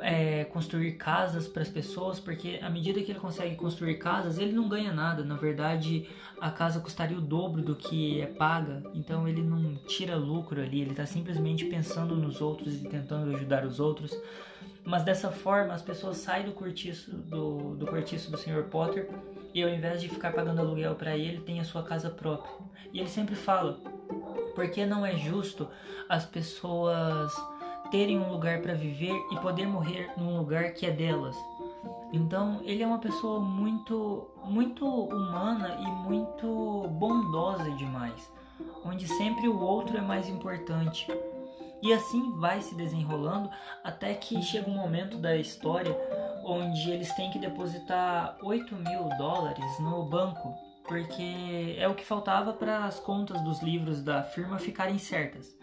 é, 0.00 0.44
construir 0.44 0.92
casas 0.92 1.48
para 1.48 1.62
as 1.62 1.68
pessoas, 1.68 2.20
porque 2.20 2.58
à 2.62 2.70
medida 2.70 3.02
que 3.02 3.10
ele 3.10 3.18
consegue 3.18 3.56
construir 3.56 3.96
casas, 3.96 4.38
ele 4.38 4.52
não 4.52 4.68
ganha 4.68 4.92
nada. 4.92 5.24
Na 5.24 5.36
verdade, 5.36 6.08
a 6.40 6.50
casa 6.50 6.80
custaria 6.80 7.18
o 7.18 7.20
dobro 7.20 7.62
do 7.62 7.74
que 7.74 8.20
é 8.20 8.26
paga, 8.26 8.82
então 8.94 9.26
ele 9.26 9.42
não 9.42 9.76
tira 9.86 10.16
lucro 10.16 10.60
ali, 10.60 10.80
ele 10.80 10.92
está 10.92 11.06
simplesmente 11.06 11.64
pensando 11.64 12.16
nos 12.16 12.40
outros 12.40 12.74
e 12.80 12.88
tentando 12.88 13.34
ajudar 13.34 13.64
os 13.64 13.80
outros. 13.80 14.16
Mas 14.84 15.02
dessa 15.02 15.30
forma, 15.30 15.74
as 15.74 15.82
pessoas 15.82 16.16
saem 16.18 16.46
do 16.46 16.52
cortiço 16.52 17.14
do, 17.14 17.76
do 17.76 17.86
cortiço 17.86 18.30
do 18.30 18.38
Sr. 18.38 18.64
Potter 18.70 19.10
e 19.54 19.62
ao 19.62 19.68
invés 19.68 20.00
de 20.00 20.08
ficar 20.08 20.32
pagando 20.32 20.60
aluguel 20.60 20.94
para 20.94 21.16
ele, 21.16 21.40
tem 21.40 21.60
a 21.60 21.64
sua 21.64 21.82
casa 21.82 22.10
própria. 22.10 22.52
E 22.92 23.00
ele 23.00 23.08
sempre 23.08 23.34
fala: 23.34 23.80
porque 24.54 24.84
não 24.84 25.04
é 25.04 25.16
justo 25.16 25.68
as 26.08 26.24
pessoas 26.24 27.32
terem 27.90 28.18
um 28.18 28.30
lugar 28.30 28.60
para 28.60 28.74
viver 28.74 29.14
e 29.32 29.36
poder 29.36 29.66
morrer 29.66 30.10
num 30.16 30.36
lugar 30.36 30.72
que 30.72 30.86
é 30.86 30.90
delas. 30.90 31.36
Então, 32.12 32.60
ele 32.64 32.82
é 32.82 32.86
uma 32.86 32.98
pessoa 32.98 33.40
muito 33.40 34.30
muito 34.44 34.86
humana 34.86 35.76
e 35.80 35.86
muito 35.86 36.88
bondosa 36.88 37.70
demais, 37.72 38.30
onde 38.84 39.06
sempre 39.06 39.46
o 39.46 39.60
outro 39.60 39.96
é 39.96 40.00
mais 40.00 40.28
importante. 40.28 41.06
E 41.82 41.92
assim 41.92 42.32
vai 42.38 42.60
se 42.60 42.74
desenrolando 42.74 43.48
até 43.84 44.14
que 44.14 44.42
chega 44.42 44.68
um 44.68 44.74
momento 44.74 45.16
da 45.18 45.36
história 45.36 45.96
onde 46.48 46.90
eles 46.90 47.12
têm 47.14 47.30
que 47.30 47.38
depositar 47.38 48.36
8 48.42 48.74
mil 48.74 49.08
dólares 49.18 49.78
no 49.80 50.04
banco, 50.04 50.54
porque 50.86 51.76
é 51.78 51.86
o 51.86 51.94
que 51.94 52.04
faltava 52.04 52.52
para 52.52 52.84
as 52.84 52.98
contas 52.98 53.40
dos 53.42 53.60
livros 53.60 54.02
da 54.02 54.22
firma 54.22 54.58
ficarem 54.58 54.98
certas. 54.98 55.54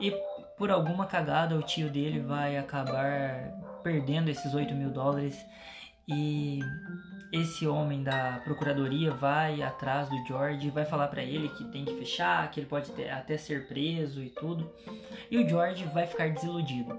E 0.00 0.10
por 0.56 0.70
alguma 0.70 1.06
cagada 1.06 1.56
o 1.56 1.62
tio 1.62 1.90
dele 1.90 2.20
vai 2.20 2.56
acabar 2.56 3.52
perdendo 3.82 4.30
esses 4.30 4.54
8 4.54 4.74
mil 4.74 4.90
dólares 4.90 5.36
e 6.08 6.60
esse 7.32 7.66
homem 7.66 8.02
da 8.02 8.40
procuradoria 8.44 9.10
vai 9.10 9.62
atrás 9.62 10.08
do 10.08 10.26
George 10.26 10.70
vai 10.70 10.84
falar 10.84 11.08
para 11.08 11.22
ele 11.22 11.48
que 11.50 11.64
tem 11.64 11.84
que 11.84 11.94
fechar, 11.98 12.50
que 12.50 12.60
ele 12.60 12.66
pode 12.66 12.90
até 13.08 13.36
ser 13.36 13.66
preso 13.66 14.22
e 14.22 14.30
tudo. 14.30 14.70
E 15.30 15.38
o 15.38 15.48
George 15.48 15.84
vai 15.86 16.06
ficar 16.06 16.30
desiludido. 16.30 16.98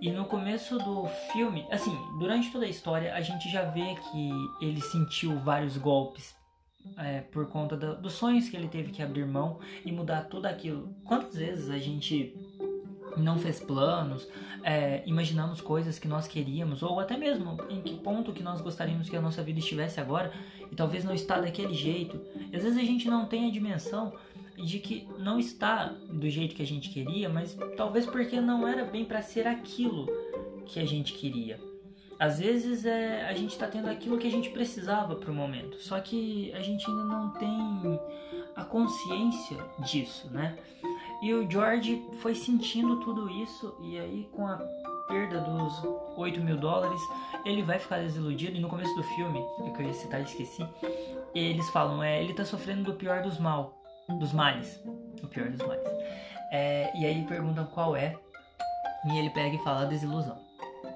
E 0.00 0.10
no 0.10 0.24
começo 0.24 0.78
do 0.78 1.06
filme, 1.32 1.66
assim, 1.70 1.96
durante 2.18 2.50
toda 2.50 2.66
a 2.66 2.68
história, 2.68 3.14
a 3.14 3.20
gente 3.20 3.50
já 3.50 3.64
vê 3.64 3.94
que 3.94 4.30
ele 4.60 4.80
sentiu 4.80 5.38
vários 5.38 5.76
golpes 5.76 6.34
é, 6.96 7.20
por 7.20 7.46
conta 7.48 7.76
do, 7.76 7.96
dos 7.96 8.14
sonhos 8.14 8.48
que 8.48 8.56
ele 8.56 8.68
teve 8.68 8.90
que 8.90 9.02
abrir 9.02 9.26
mão 9.26 9.58
e 9.84 9.92
mudar 9.92 10.22
tudo 10.22 10.46
aquilo. 10.46 10.94
Quantas 11.04 11.36
vezes 11.36 11.70
a 11.70 11.78
gente 11.78 12.34
não 13.16 13.38
fez 13.38 13.58
planos, 13.60 14.28
é, 14.62 15.02
imaginamos 15.06 15.60
coisas 15.60 15.98
que 15.98 16.06
nós 16.06 16.28
queríamos, 16.28 16.82
ou 16.82 17.00
até 17.00 17.16
mesmo 17.16 17.58
em 17.68 17.80
que 17.80 17.96
ponto 17.96 18.32
que 18.32 18.42
nós 18.42 18.60
gostaríamos 18.60 19.08
que 19.08 19.16
a 19.16 19.20
nossa 19.20 19.42
vida 19.42 19.58
estivesse 19.58 20.00
agora, 20.00 20.32
e 20.70 20.76
talvez 20.76 21.04
não 21.04 21.14
está 21.14 21.40
daquele 21.40 21.74
jeito. 21.74 22.20
E 22.52 22.56
às 22.56 22.62
vezes 22.62 22.78
a 22.78 22.84
gente 22.84 23.08
não 23.08 23.26
tem 23.26 23.48
a 23.48 23.52
dimensão 23.52 24.12
de 24.64 24.78
que 24.78 25.08
não 25.18 25.38
está 25.38 25.86
do 26.10 26.28
jeito 26.28 26.54
que 26.54 26.62
a 26.62 26.66
gente 26.66 26.90
queria, 26.90 27.28
mas 27.28 27.56
talvez 27.76 28.06
porque 28.06 28.40
não 28.40 28.66
era 28.66 28.84
bem 28.84 29.04
para 29.04 29.22
ser 29.22 29.46
aquilo 29.46 30.06
que 30.66 30.80
a 30.80 30.86
gente 30.86 31.12
queria. 31.14 31.58
Às 32.18 32.40
vezes 32.40 32.84
é, 32.84 33.26
a 33.28 33.34
gente 33.34 33.52
está 33.52 33.68
tendo 33.68 33.88
aquilo 33.88 34.18
que 34.18 34.26
a 34.26 34.30
gente 34.30 34.50
precisava 34.50 35.14
para 35.14 35.30
o 35.30 35.34
momento, 35.34 35.80
só 35.80 36.00
que 36.00 36.52
a 36.52 36.60
gente 36.60 36.84
ainda 36.90 37.04
não 37.04 37.30
tem 37.30 38.00
a 38.56 38.64
consciência 38.64 39.56
disso, 39.78 40.28
né? 40.30 40.58
E 41.22 41.32
o 41.32 41.48
George 41.48 42.02
foi 42.20 42.34
sentindo 42.34 42.96
tudo 43.00 43.30
isso, 43.30 43.74
e 43.82 43.98
aí 43.98 44.28
com 44.32 44.46
a 44.46 44.56
perda 45.08 45.40
dos 45.40 45.82
8 46.16 46.40
mil 46.40 46.56
dólares, 46.56 47.00
ele 47.44 47.62
vai 47.62 47.78
ficar 47.78 47.98
desiludido. 47.98 48.56
E 48.56 48.60
no 48.60 48.68
começo 48.68 48.94
do 48.94 49.02
filme, 49.02 49.40
que 49.74 49.82
eu 49.82 49.86
ia 49.86 49.94
citar 49.94 50.20
esqueci, 50.20 50.64
eles 51.34 51.68
falam: 51.70 52.02
é, 52.02 52.22
ele 52.22 52.34
tá 52.34 52.44
sofrendo 52.44 52.84
do 52.84 52.94
pior 52.94 53.22
dos 53.22 53.38
mal, 53.38 53.82
dos 54.08 54.32
males. 54.32 54.80
O 55.22 55.26
pior 55.26 55.48
dos 55.50 55.66
males. 55.66 55.86
É, 56.50 56.90
e 56.98 57.04
aí 57.04 57.24
perguntam 57.24 57.66
qual 57.66 57.94
é, 57.94 58.16
e 59.06 59.18
ele 59.18 59.30
pega 59.30 59.56
e 59.56 59.64
fala 59.64 59.86
desilusão. 59.86 60.38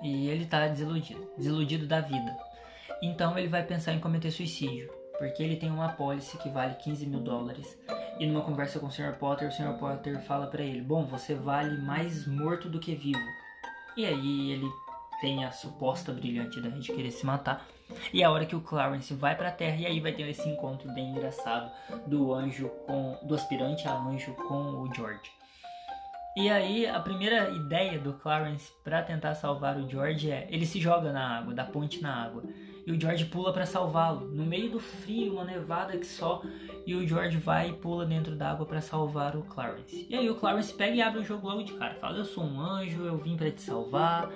E 0.02 0.28
ele 0.28 0.46
tá 0.46 0.66
desiludido, 0.66 1.30
desiludido 1.36 1.86
da 1.86 2.00
vida. 2.00 2.36
Então 3.02 3.38
ele 3.38 3.48
vai 3.48 3.62
pensar 3.62 3.92
em 3.92 4.00
cometer 4.00 4.30
suicídio, 4.30 4.90
porque 5.18 5.42
ele 5.42 5.56
tem 5.56 5.70
uma 5.70 5.86
apólice 5.86 6.36
que 6.38 6.48
vale 6.48 6.74
15 6.74 7.06
mil 7.06 7.20
dólares 7.20 7.78
e 8.18 8.26
numa 8.26 8.42
conversa 8.42 8.78
com 8.78 8.86
o 8.86 8.90
Sr. 8.90 9.14
Potter, 9.18 9.48
o 9.48 9.52
Sr. 9.52 9.76
Potter 9.78 10.20
fala 10.20 10.46
para 10.46 10.62
ele: 10.62 10.80
Bom, 10.80 11.04
você 11.04 11.34
vale 11.34 11.76
mais 11.78 12.26
morto 12.26 12.68
do 12.68 12.78
que 12.78 12.94
vivo. 12.94 13.18
E 13.96 14.06
aí 14.06 14.52
ele 14.52 14.70
tem 15.20 15.44
a 15.44 15.50
suposta 15.50 16.12
brilhante 16.12 16.58
ideia 16.58 16.78
de 16.78 16.92
querer 16.92 17.10
se 17.10 17.26
matar. 17.26 17.66
E 18.12 18.22
é 18.22 18.24
a 18.24 18.30
hora 18.30 18.46
que 18.46 18.56
o 18.56 18.60
Clarence 18.60 19.12
vai 19.14 19.34
pra 19.36 19.50
Terra 19.50 19.76
e 19.76 19.86
aí 19.86 20.00
vai 20.00 20.12
ter 20.12 20.28
esse 20.28 20.48
encontro 20.48 20.92
bem 20.92 21.10
engraçado 21.10 21.70
do 22.06 22.32
anjo 22.32 22.68
com 22.86 23.18
do 23.22 23.34
aspirante 23.34 23.86
a 23.88 23.94
anjo 23.94 24.32
com 24.48 24.82
o 24.82 24.94
George. 24.94 25.30
E 26.36 26.48
aí 26.48 26.86
a 26.86 26.98
primeira 26.98 27.50
ideia 27.50 27.98
do 27.98 28.14
Clarence 28.14 28.72
para 28.82 29.02
tentar 29.02 29.34
salvar 29.34 29.76
o 29.76 29.88
George 29.88 30.30
é 30.30 30.46
ele 30.50 30.64
se 30.64 30.80
joga 30.80 31.12
na 31.12 31.38
água, 31.38 31.52
da 31.52 31.64
ponte 31.64 32.00
na 32.00 32.24
água 32.24 32.42
e 32.86 32.92
o 32.92 33.00
George 33.00 33.26
pula 33.26 33.52
para 33.52 33.66
salvá-lo. 33.66 34.28
No 34.28 34.44
meio 34.44 34.70
do 34.70 34.80
frio, 34.80 35.34
uma 35.34 35.44
nevada 35.44 35.96
que 35.96 36.06
só, 36.06 36.42
e 36.86 36.94
o 36.94 37.06
George 37.06 37.38
vai 37.38 37.70
e 37.70 37.72
pula 37.74 38.04
dentro 38.04 38.34
d'água 38.34 38.66
para 38.66 38.80
salvar 38.80 39.36
o 39.36 39.42
Clarence. 39.42 40.06
E 40.08 40.14
aí 40.14 40.28
o 40.28 40.34
Clarence 40.34 40.74
pega 40.74 40.94
e 40.94 41.02
abre 41.02 41.20
o 41.20 41.24
jogo 41.24 41.46
logo 41.46 41.62
de 41.62 41.72
cara, 41.74 41.94
fala: 41.94 42.18
"Eu 42.18 42.24
sou 42.24 42.44
um 42.44 42.60
anjo, 42.60 43.04
eu 43.04 43.16
vim 43.16 43.36
para 43.36 43.50
te 43.50 43.62
salvar", 43.62 44.30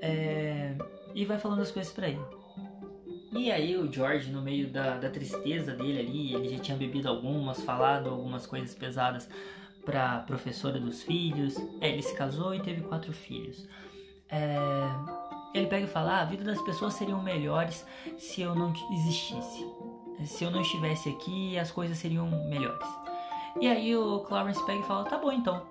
é... 0.00 0.76
e 1.14 1.24
vai 1.24 1.38
falando 1.38 1.62
as 1.62 1.70
coisas 1.70 1.92
para 1.92 2.08
ele. 2.08 2.20
E 3.36 3.52
aí 3.52 3.76
o 3.76 3.92
George, 3.92 4.30
no 4.30 4.40
meio 4.40 4.68
da, 4.68 4.96
da 4.96 5.10
tristeza 5.10 5.72
dele 5.72 6.00
ali, 6.00 6.34
ele 6.34 6.56
já 6.56 6.58
tinha 6.58 6.76
bebido 6.76 7.08
algumas, 7.08 7.60
falado 7.62 8.08
algumas 8.08 8.46
coisas 8.46 8.74
pesadas 8.74 9.28
para 9.84 10.20
professora 10.20 10.80
dos 10.80 11.02
filhos. 11.02 11.56
É, 11.80 11.90
ele 11.90 12.02
se 12.02 12.14
casou 12.14 12.54
e 12.54 12.60
teve 12.60 12.80
quatro 12.82 13.12
filhos. 13.12 13.68
É, 14.28 14.48
ele 15.54 15.66
pega 15.66 15.84
e 15.84 15.88
fala: 15.88 16.18
ah, 16.18 16.22
a 16.22 16.24
vida 16.24 16.44
das 16.44 16.60
pessoas 16.62 16.94
seriam 16.94 17.22
melhores 17.22 17.86
se 18.18 18.40
eu 18.40 18.54
não 18.54 18.72
existisse. 18.92 19.64
Se 20.24 20.44
eu 20.44 20.50
não 20.50 20.62
estivesse 20.62 21.10
aqui, 21.10 21.58
as 21.58 21.70
coisas 21.70 21.98
seriam 21.98 22.26
melhores. 22.48 22.88
E 23.60 23.66
aí 23.68 23.94
o 23.94 24.20
Clarence 24.20 24.64
pega 24.64 24.80
e 24.80 24.84
fala: 24.84 25.04
tá 25.04 25.18
bom 25.18 25.30
então, 25.30 25.62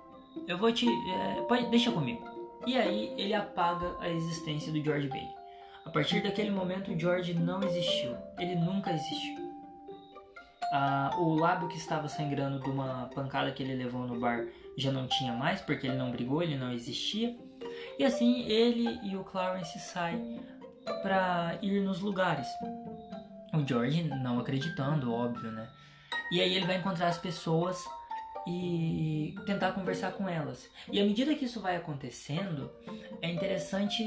eu 0.46 0.56
vou 0.56 0.72
te. 0.72 0.88
É, 0.88 1.42
pode, 1.42 1.66
deixa 1.66 1.90
comigo. 1.90 2.24
E 2.66 2.76
aí 2.76 3.12
ele 3.16 3.34
apaga 3.34 3.96
a 4.00 4.08
existência 4.08 4.72
do 4.72 4.82
George 4.82 5.08
Bailey. 5.08 5.35
A 5.86 5.90
partir 5.90 6.20
daquele 6.20 6.50
momento, 6.50 6.98
George 6.98 7.32
não 7.32 7.62
existiu. 7.62 8.16
Ele 8.38 8.56
nunca 8.56 8.92
existiu. 8.92 9.46
Ah, 10.72 11.10
o 11.16 11.36
lábio 11.36 11.68
que 11.68 11.76
estava 11.76 12.08
sangrando 12.08 12.58
de 12.58 12.68
uma 12.68 13.08
pancada 13.14 13.52
que 13.52 13.62
ele 13.62 13.76
levou 13.76 14.04
no 14.04 14.18
bar 14.18 14.46
já 14.76 14.90
não 14.90 15.06
tinha 15.06 15.32
mais, 15.32 15.60
porque 15.60 15.86
ele 15.86 15.96
não 15.96 16.10
brigou, 16.10 16.42
ele 16.42 16.56
não 16.56 16.72
existia. 16.72 17.36
E 17.98 18.04
assim 18.04 18.42
ele 18.48 18.98
e 19.04 19.16
o 19.16 19.22
Clarence 19.22 19.78
saem 19.78 20.40
para 21.02 21.56
ir 21.62 21.80
nos 21.80 22.00
lugares. 22.00 22.48
O 23.54 23.64
George 23.64 24.02
não 24.02 24.40
acreditando, 24.40 25.14
óbvio, 25.14 25.52
né? 25.52 25.68
E 26.32 26.40
aí 26.40 26.52
ele 26.52 26.66
vai 26.66 26.76
encontrar 26.76 27.06
as 27.06 27.18
pessoas 27.18 27.82
e 28.46 29.34
tentar 29.44 29.72
conversar 29.72 30.12
com 30.12 30.28
elas. 30.28 30.70
E 30.90 31.00
à 31.00 31.04
medida 31.04 31.34
que 31.34 31.46
isso 31.46 31.60
vai 31.60 31.76
acontecendo, 31.76 32.70
é 33.20 33.30
interessante 33.30 34.02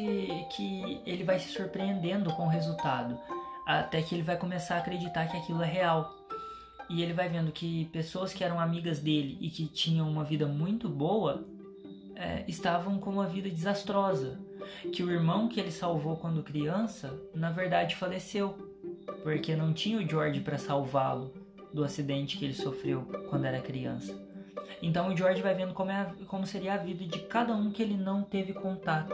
que 0.56 1.02
ele 1.06 1.24
vai 1.24 1.40
se 1.40 1.50
surpreendendo 1.50 2.34
com 2.34 2.46
o 2.46 2.50
resultado, 2.50 3.20
até 3.66 4.02
que 4.02 4.16
ele 4.16 4.24
vai 4.24 4.38
começar 4.38 4.76
a 4.76 4.80
acreditar 4.80 5.28
que 5.28 5.36
aquilo 5.36 5.62
é 5.62 5.68
real. 5.68 6.16
E 6.90 7.04
ele 7.04 7.14
vai 7.14 7.30
vendo 7.30 7.52
que 7.52 7.86
pessoas 7.86 8.34
que 8.34 8.44
eram 8.44 8.60
amigas 8.60 9.00
dele 9.00 9.38
e 9.42 9.50
que 9.50 9.68
tinham 9.68 10.10
uma 10.10 10.24
vida 10.24 10.48
muito 10.48 10.90
boa 10.90 11.46
é, 12.16 12.44
estavam 12.48 12.98
com 12.98 13.12
uma 13.12 13.28
vida 13.28 13.50
desastrosa. 13.50 14.40
Que 14.94 15.04
o 15.04 15.12
irmão 15.12 15.48
que 15.48 15.60
ele 15.60 15.72
salvou 15.72 16.18
quando 16.18 16.44
criança, 16.44 17.20
na 17.34 17.52
verdade, 17.52 17.96
faleceu, 17.96 18.58
porque 19.24 19.56
não 19.56 19.74
tinha 19.74 20.00
o 20.00 20.08
George 20.08 20.40
para 20.42 20.58
salvá-lo 20.58 21.34
do 21.74 21.84
acidente 21.84 22.38
que 22.38 22.46
ele 22.46 22.54
sofreu 22.54 23.04
quando 23.30 23.46
era 23.46 23.62
criança. 23.62 24.29
Então 24.82 25.10
o 25.10 25.18
George 25.18 25.42
vai 25.42 25.54
vendo 25.54 25.74
como, 25.74 25.92
é, 25.92 26.08
como 26.28 26.46
seria 26.46 26.74
a 26.74 26.78
vida 26.78 27.06
de 27.06 27.20
cada 27.20 27.54
um 27.54 27.72
que 27.72 27.82
ele 27.82 27.98
não 27.98 28.24
teve 28.24 28.54
contato. 28.54 29.14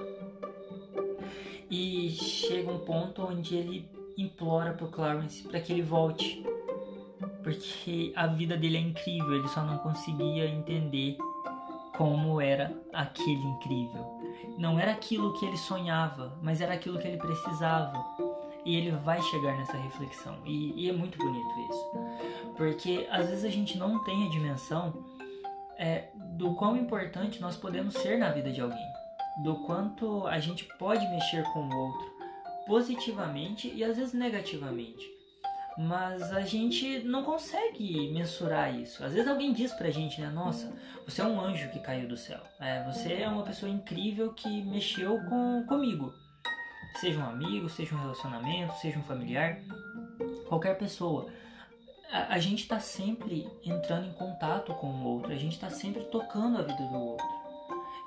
E 1.70 2.10
chega 2.12 2.72
um 2.72 2.80
ponto 2.80 3.24
onde 3.24 3.56
ele 3.56 3.90
implora 4.18 4.74
pro 4.74 4.88
Clarence 4.88 5.44
para 5.44 5.60
que 5.60 5.74
ele 5.74 5.82
volte. 5.82 6.46
Porque 7.44 8.12
a 8.16 8.28
vida 8.28 8.58
dele 8.58 8.78
é 8.78 8.82
incrível, 8.82 9.36
ele 9.36 9.48
só 9.48 9.64
não 9.64 9.78
conseguia 9.80 10.48
entender 10.48 11.18
como 11.96 12.42
era 12.42 12.76
aquele 12.94 13.42
incrível. 13.42 14.06
Não 14.58 14.80
era 14.80 14.92
aquilo 14.92 15.34
que 15.34 15.46
ele 15.46 15.58
sonhava, 15.58 16.38
mas 16.42 16.62
era 16.62 16.74
aquilo 16.74 17.00
que 17.00 17.08
ele 17.08 17.18
precisava. 17.18 18.04
E 18.66 18.76
ele 18.76 18.92
vai 18.92 19.22
chegar 19.22 19.56
nessa 19.58 19.78
reflexão. 19.78 20.38
E, 20.44 20.74
e 20.76 20.90
é 20.90 20.94
muito 20.94 21.18
bonito 21.18 21.50
isso. 21.70 22.54
Porque 22.58 23.08
às 23.12 23.30
vezes 23.30 23.46
a 23.46 23.50
gente 23.50 23.78
não 23.78 24.04
tem 24.04 24.26
a 24.26 24.30
dimensão 24.30 24.94
é, 25.78 26.10
do 26.16 26.56
quão 26.56 26.76
importante 26.78 27.42
nós 27.42 27.58
podemos 27.58 27.94
ser 27.96 28.18
na 28.18 28.30
vida 28.30 28.52
de 28.52 28.62
alguém. 28.62 28.88
do 29.44 29.56
quanto 29.66 30.26
a 30.28 30.40
gente 30.40 30.64
pode 30.80 31.06
mexer 31.10 31.44
com 31.52 31.60
o 31.60 31.76
outro 31.76 32.16
positivamente 32.66 33.72
e 33.74 33.84
às 33.84 33.98
vezes 33.98 34.14
negativamente. 34.14 35.04
Mas 35.78 36.32
a 36.32 36.40
gente 36.40 37.00
não 37.00 37.22
consegue 37.22 38.10
mensurar 38.14 38.74
isso. 38.74 39.04
Às 39.04 39.14
vezes 39.14 39.28
alguém 39.28 39.52
diz 39.52 39.74
pra 39.74 39.90
gente, 39.90 40.22
né? 40.22 40.30
Nossa, 40.30 40.74
você 41.06 41.22
é 41.22 41.26
um 41.26 41.40
anjo 41.40 41.70
que 41.70 41.80
caiu 41.80 42.08
do 42.08 42.16
céu. 42.16 42.40
É, 42.62 42.82
você 42.86 43.14
é 43.16 43.28
uma 43.28 43.44
pessoa 43.44 43.70
incrível 43.70 44.32
que 44.34 44.64
mexeu 44.64 45.20
com, 45.30 45.66
comigo. 45.68 46.14
Seja 47.02 47.20
um 47.20 47.26
amigo, 47.26 47.68
seja 47.68 47.94
um 47.94 48.00
relacionamento, 48.00 48.74
seja 48.76 48.98
um 48.98 49.04
familiar, 49.04 49.60
qualquer 50.48 50.78
pessoa. 50.78 51.30
A, 52.12 52.40
gente 52.40 52.62
está 52.62 52.80
sempre 52.80 53.48
entrando 53.64 54.08
em 54.08 54.14
contato 54.14 54.74
com 54.76 54.88
o 54.88 55.04
outro, 55.04 55.32
a 55.32 55.36
gente 55.36 55.54
está 55.54 55.70
sempre 55.70 56.04
tocando 56.06 56.58
a 56.58 56.62
vida 56.62 56.84
do 56.84 56.96
outro. 56.96 57.26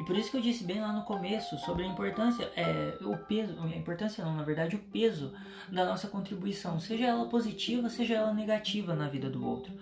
E 0.00 0.04
por 0.04 0.16
isso 0.16 0.30
que 0.30 0.36
eu 0.36 0.40
disse 0.40 0.62
bem 0.64 0.80
lá 0.80 0.92
no 0.92 1.02
começo 1.02 1.58
sobre 1.58 1.82
a 1.82 1.86
importância, 1.86 2.50
é, 2.56 2.96
o 3.00 3.16
peso, 3.16 3.58
a 3.60 3.76
importância 3.76 4.24
não, 4.24 4.36
na 4.36 4.44
verdade, 4.44 4.76
o 4.76 4.78
peso 4.78 5.32
da 5.70 5.84
nossa 5.84 6.06
contribuição, 6.06 6.78
seja 6.78 7.06
ela 7.06 7.26
positiva, 7.26 7.90
seja 7.90 8.14
ela 8.14 8.32
negativa 8.32 8.94
na 8.94 9.08
vida 9.08 9.28
do 9.28 9.44
outro. 9.44 9.72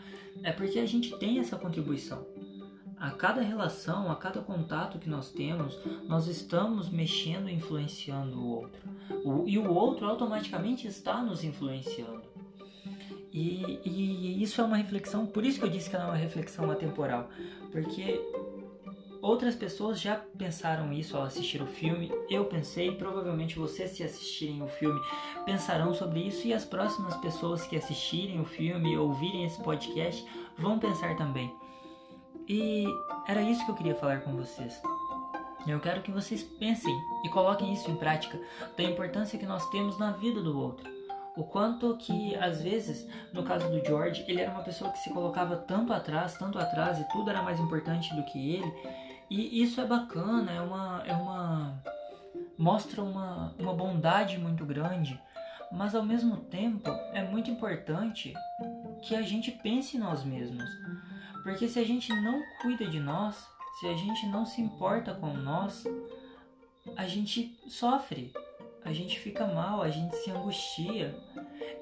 É 0.42 0.52
porque 0.52 0.78
a 0.78 0.86
gente 0.86 1.16
tem 1.18 1.38
essa 1.38 1.56
contribuição. 1.56 2.26
A 2.98 3.10
cada 3.10 3.42
relação, 3.42 4.10
a 4.10 4.16
cada 4.16 4.40
contato 4.40 4.98
que 4.98 5.08
nós 5.08 5.30
temos, 5.30 5.78
nós 6.08 6.26
estamos 6.28 6.88
mexendo 6.88 7.50
e 7.50 7.54
influenciando 7.54 8.40
o 8.40 8.48
outro. 8.48 8.80
O, 9.22 9.46
e 9.46 9.58
o 9.58 9.70
outro 9.70 10.08
automaticamente 10.08 10.86
está 10.86 11.22
nos 11.22 11.44
influenciando. 11.44 12.25
E, 13.36 13.80
e, 13.84 14.42
isso 14.42 14.62
é 14.62 14.64
uma 14.64 14.78
reflexão, 14.78 15.26
por 15.26 15.44
isso 15.44 15.58
que 15.58 15.66
eu 15.66 15.70
disse 15.70 15.90
que 15.90 15.94
ela 15.94 16.06
é 16.06 16.08
uma 16.08 16.16
reflexão 16.16 16.70
atemporal, 16.70 17.28
porque 17.70 18.18
Outras 19.22 19.56
pessoas 19.56 20.00
já 20.00 20.14
pensaram 20.38 20.92
isso 20.92 21.16
ao 21.16 21.24
assistir 21.24 21.60
o 21.60 21.66
filme, 21.66 22.12
eu 22.30 22.44
pensei, 22.44 22.92
provavelmente 22.92 23.58
vocês, 23.58 23.90
se 23.90 24.04
assistirem 24.04 24.62
o 24.62 24.68
filme, 24.68 25.00
pensarão 25.44 25.92
sobre 25.92 26.20
isso 26.20 26.46
e 26.46 26.54
as 26.54 26.64
próximas 26.64 27.16
pessoas 27.16 27.66
que 27.66 27.76
assistirem 27.76 28.40
o 28.40 28.44
filme 28.44 28.96
ouvirem 28.96 29.44
esse 29.44 29.60
podcast 29.60 30.24
vão 30.56 30.78
pensar 30.78 31.16
também. 31.16 31.52
E 32.48 32.86
era 33.26 33.42
isso 33.42 33.64
que 33.64 33.70
eu 33.72 33.74
queria 33.74 33.96
falar 33.96 34.20
com 34.20 34.36
vocês. 34.36 34.80
Eu 35.66 35.80
quero 35.80 36.02
que 36.02 36.12
vocês 36.12 36.44
pensem 36.44 36.94
e 37.24 37.28
coloquem 37.30 37.72
isso 37.72 37.90
em 37.90 37.96
prática, 37.96 38.40
da 38.76 38.84
importância 38.84 39.38
que 39.38 39.46
nós 39.46 39.68
temos 39.70 39.98
na 39.98 40.12
vida 40.12 40.40
do 40.40 40.56
outro. 40.56 40.95
O 41.36 41.44
quanto 41.44 41.96
que, 41.98 42.34
às 42.36 42.62
vezes, 42.62 43.06
no 43.32 43.42
caso 43.42 43.68
do 43.68 43.84
George, 43.84 44.24
ele 44.26 44.40
era 44.40 44.50
uma 44.50 44.62
pessoa 44.62 44.90
que 44.90 44.98
se 44.98 45.12
colocava 45.12 45.56
tanto 45.56 45.92
atrás, 45.92 46.34
tanto 46.38 46.58
atrás, 46.58 46.98
e 46.98 47.08
tudo 47.08 47.28
era 47.28 47.42
mais 47.42 47.60
importante 47.60 48.14
do 48.14 48.24
que 48.24 48.54
ele, 48.54 48.72
e 49.28 49.62
isso 49.62 49.80
é 49.80 49.84
bacana, 49.84 50.50
é 50.52 50.60
uma. 50.60 51.02
É 51.04 51.14
uma 51.14 51.82
mostra 52.58 53.02
uma, 53.02 53.54
uma 53.58 53.74
bondade 53.74 54.38
muito 54.38 54.64
grande, 54.64 55.20
mas 55.70 55.94
ao 55.94 56.02
mesmo 56.02 56.36
tempo 56.36 56.88
é 57.12 57.22
muito 57.22 57.50
importante 57.50 58.32
que 59.02 59.14
a 59.14 59.22
gente 59.22 59.50
pense 59.50 59.96
em 59.96 60.00
nós 60.00 60.24
mesmos. 60.24 60.64
Porque 61.42 61.68
se 61.68 61.78
a 61.78 61.84
gente 61.84 62.12
não 62.12 62.42
cuida 62.62 62.86
de 62.86 62.98
nós, 62.98 63.46
se 63.78 63.86
a 63.86 63.94
gente 63.94 64.26
não 64.26 64.44
se 64.44 64.60
importa 64.60 65.14
com 65.14 65.32
nós, 65.34 65.84
a 66.96 67.06
gente 67.06 67.58
sofre, 67.68 68.32
a 68.86 68.92
gente 68.92 69.18
fica 69.18 69.44
mal, 69.46 69.82
a 69.82 69.90
gente 69.90 70.14
se 70.16 70.30
angustia. 70.30 71.18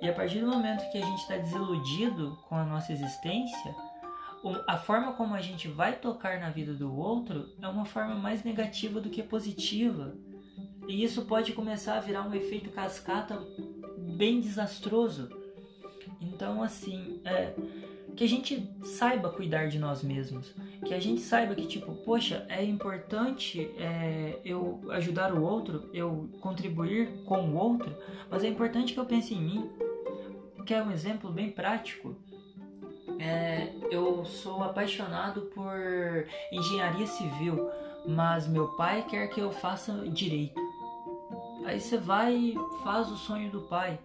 E 0.00 0.08
a 0.08 0.12
partir 0.12 0.40
do 0.40 0.46
momento 0.46 0.90
que 0.90 0.96
a 0.96 1.04
gente 1.04 1.20
está 1.20 1.36
desiludido 1.36 2.38
com 2.48 2.56
a 2.56 2.64
nossa 2.64 2.92
existência, 2.92 3.74
a 4.66 4.78
forma 4.78 5.12
como 5.12 5.34
a 5.34 5.40
gente 5.40 5.68
vai 5.68 5.96
tocar 5.96 6.40
na 6.40 6.48
vida 6.48 6.72
do 6.72 6.94
outro 6.96 7.50
é 7.60 7.68
uma 7.68 7.84
forma 7.84 8.14
mais 8.14 8.42
negativa 8.42 9.00
do 9.00 9.10
que 9.10 9.22
positiva. 9.22 10.16
E 10.88 11.04
isso 11.04 11.26
pode 11.26 11.52
começar 11.52 11.96
a 11.96 12.00
virar 12.00 12.22
um 12.26 12.34
efeito 12.34 12.70
cascata 12.70 13.38
bem 14.16 14.40
desastroso. 14.40 15.28
Então, 16.20 16.62
assim, 16.62 17.20
é, 17.24 17.54
que 18.16 18.24
a 18.24 18.28
gente 18.28 18.68
saiba 18.82 19.28
cuidar 19.30 19.66
de 19.66 19.78
nós 19.78 20.02
mesmos. 20.02 20.54
Que 20.84 20.94
a 20.94 21.00
gente 21.00 21.20
saiba 21.20 21.54
que, 21.54 21.66
tipo, 21.66 21.92
poxa, 22.04 22.46
é 22.48 22.64
importante 22.64 23.70
é, 23.78 24.38
eu 24.44 24.80
ajudar 24.90 25.32
o 25.32 25.42
outro, 25.42 25.88
eu 25.92 26.28
contribuir 26.40 27.24
com 27.24 27.40
o 27.50 27.56
outro, 27.56 27.94
mas 28.30 28.44
é 28.44 28.48
importante 28.48 28.92
que 28.92 29.00
eu 29.00 29.06
pense 29.06 29.34
em 29.34 29.40
mim. 29.40 29.70
Que 30.66 30.74
é 30.74 30.82
um 30.82 30.90
exemplo 30.90 31.30
bem 31.30 31.50
prático 31.50 32.16
é, 33.18 33.72
eu 33.90 34.24
sou 34.24 34.62
apaixonado 34.62 35.42
por 35.54 36.26
engenharia 36.50 37.06
civil, 37.06 37.70
mas 38.06 38.46
meu 38.46 38.68
pai 38.76 39.04
quer 39.08 39.28
que 39.28 39.40
eu 39.40 39.50
faça 39.50 39.92
direito. 40.08 40.60
Aí 41.64 41.80
você 41.80 41.96
vai 41.96 42.34
e 42.34 42.54
faz 42.82 43.10
o 43.10 43.16
sonho 43.16 43.50
do 43.50 43.62
pai. 43.62 43.98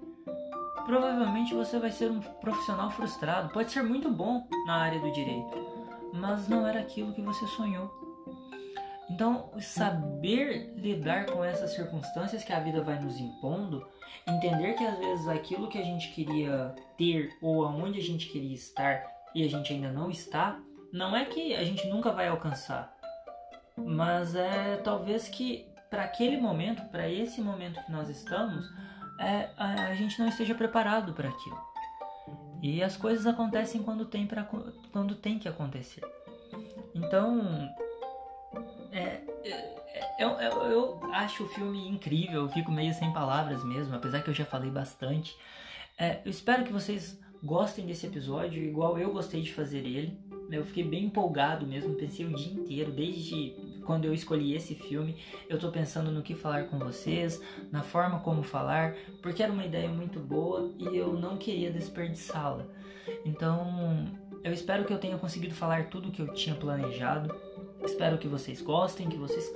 Provavelmente 0.89 1.53
você 1.53 1.77
vai 1.77 1.91
ser 1.91 2.09
um 2.09 2.19
profissional 2.19 2.89
frustrado. 2.89 3.49
Pode 3.49 3.71
ser 3.71 3.83
muito 3.83 4.09
bom 4.09 4.47
na 4.65 4.73
área 4.73 4.99
do 4.99 5.11
direito, 5.11 5.55
mas 6.11 6.47
não 6.47 6.65
era 6.65 6.79
aquilo 6.79 7.13
que 7.13 7.21
você 7.21 7.45
sonhou. 7.45 7.93
Então, 9.07 9.51
saber 9.59 10.73
lidar 10.75 11.27
com 11.27 11.43
essas 11.43 11.75
circunstâncias 11.75 12.43
que 12.43 12.51
a 12.51 12.59
vida 12.59 12.81
vai 12.81 12.99
nos 12.99 13.19
impondo, 13.19 13.87
entender 14.27 14.73
que 14.73 14.83
às 14.83 14.97
vezes 14.97 15.27
aquilo 15.27 15.69
que 15.69 15.77
a 15.77 15.83
gente 15.83 16.11
queria 16.11 16.73
ter 16.97 17.37
ou 17.39 17.63
aonde 17.65 17.99
a 17.99 18.03
gente 18.03 18.27
queria 18.27 18.55
estar 18.55 19.05
e 19.35 19.43
a 19.43 19.47
gente 19.47 19.71
ainda 19.71 19.91
não 19.91 20.09
está, 20.09 20.59
não 20.91 21.15
é 21.15 21.23
que 21.23 21.53
a 21.53 21.63
gente 21.63 21.87
nunca 21.87 22.11
vai 22.11 22.29
alcançar, 22.29 22.97
mas 23.77 24.33
é 24.33 24.77
talvez 24.77 25.29
que 25.29 25.67
para 25.87 26.05
aquele 26.05 26.37
momento, 26.37 26.81
para 26.89 27.07
esse 27.07 27.41
momento 27.41 27.79
que 27.85 27.91
nós 27.91 28.09
estamos, 28.09 28.65
é, 29.19 29.49
a, 29.57 29.87
a 29.87 29.95
gente 29.95 30.17
não 30.19 30.29
esteja 30.29 30.55
preparado 30.55 31.13
para 31.13 31.29
aquilo. 31.29 31.59
E 32.61 32.81
as 32.81 32.97
coisas 32.97 33.25
acontecem 33.25 33.83
quando 33.83 34.05
tem, 34.05 34.25
pra, 34.25 34.43
quando 34.91 35.15
tem 35.15 35.37
que 35.37 35.47
acontecer. 35.47 36.03
Então, 36.95 37.69
é, 38.91 39.21
é, 39.43 40.23
eu, 40.23 40.29
eu, 40.29 40.63
eu, 40.63 41.13
acho 41.13 41.43
o 41.43 41.49
filme 41.49 41.87
incrível, 41.87 42.43
eu 42.43 42.49
fico 42.49 42.71
meio 42.71 42.93
sem 42.93 43.11
palavras 43.13 43.63
mesmo, 43.63 43.95
apesar 43.95 44.21
que 44.21 44.29
eu 44.29 44.33
já 44.33 44.45
falei 44.45 44.71
bastante. 44.71 45.37
É, 45.97 46.21
eu 46.25 46.31
espero 46.31 46.63
que 46.63 46.71
vocês 46.71 47.19
gostem 47.43 47.85
desse 47.85 48.05
episódio, 48.07 48.61
igual 48.61 48.97
eu 48.97 49.11
gostei 49.11 49.41
de 49.41 49.53
fazer 49.53 49.79
ele. 49.79 50.17
Eu 50.51 50.65
fiquei 50.65 50.83
bem 50.83 51.05
empolgado 51.05 51.65
mesmo, 51.65 51.95
pensei 51.95 52.25
o 52.25 52.33
dia 52.33 52.53
inteiro, 52.53 52.91
desde 52.91 53.55
quando 53.89 54.05
eu 54.05 54.13
escolhi 54.13 54.53
esse 54.53 54.75
filme, 54.75 55.17
eu 55.49 55.57
tô 55.57 55.71
pensando 55.71 56.11
no 56.11 56.21
que 56.21 56.35
falar 56.35 56.65
com 56.65 56.77
vocês, 56.77 57.41
na 57.71 57.81
forma 57.81 58.19
como 58.19 58.43
falar, 58.43 58.93
porque 59.19 59.41
era 59.41 59.51
uma 59.51 59.65
ideia 59.65 59.89
muito 59.89 60.19
boa 60.19 60.71
e 60.77 60.95
eu 60.95 61.13
não 61.13 61.37
queria 61.37 61.71
desperdiçá-la. 61.71 62.67
Então, 63.25 64.05
eu 64.43 64.53
espero 64.53 64.85
que 64.85 64.93
eu 64.93 64.99
tenha 64.99 65.17
conseguido 65.17 65.55
falar 65.55 65.89
tudo 65.89 66.09
o 66.09 66.11
que 66.11 66.21
eu 66.21 66.31
tinha 66.35 66.53
planejado. 66.53 67.35
Espero 67.83 68.19
que 68.19 68.27
vocês 68.27 68.61
gostem, 68.61 69.09
que 69.09 69.17
vocês 69.17 69.51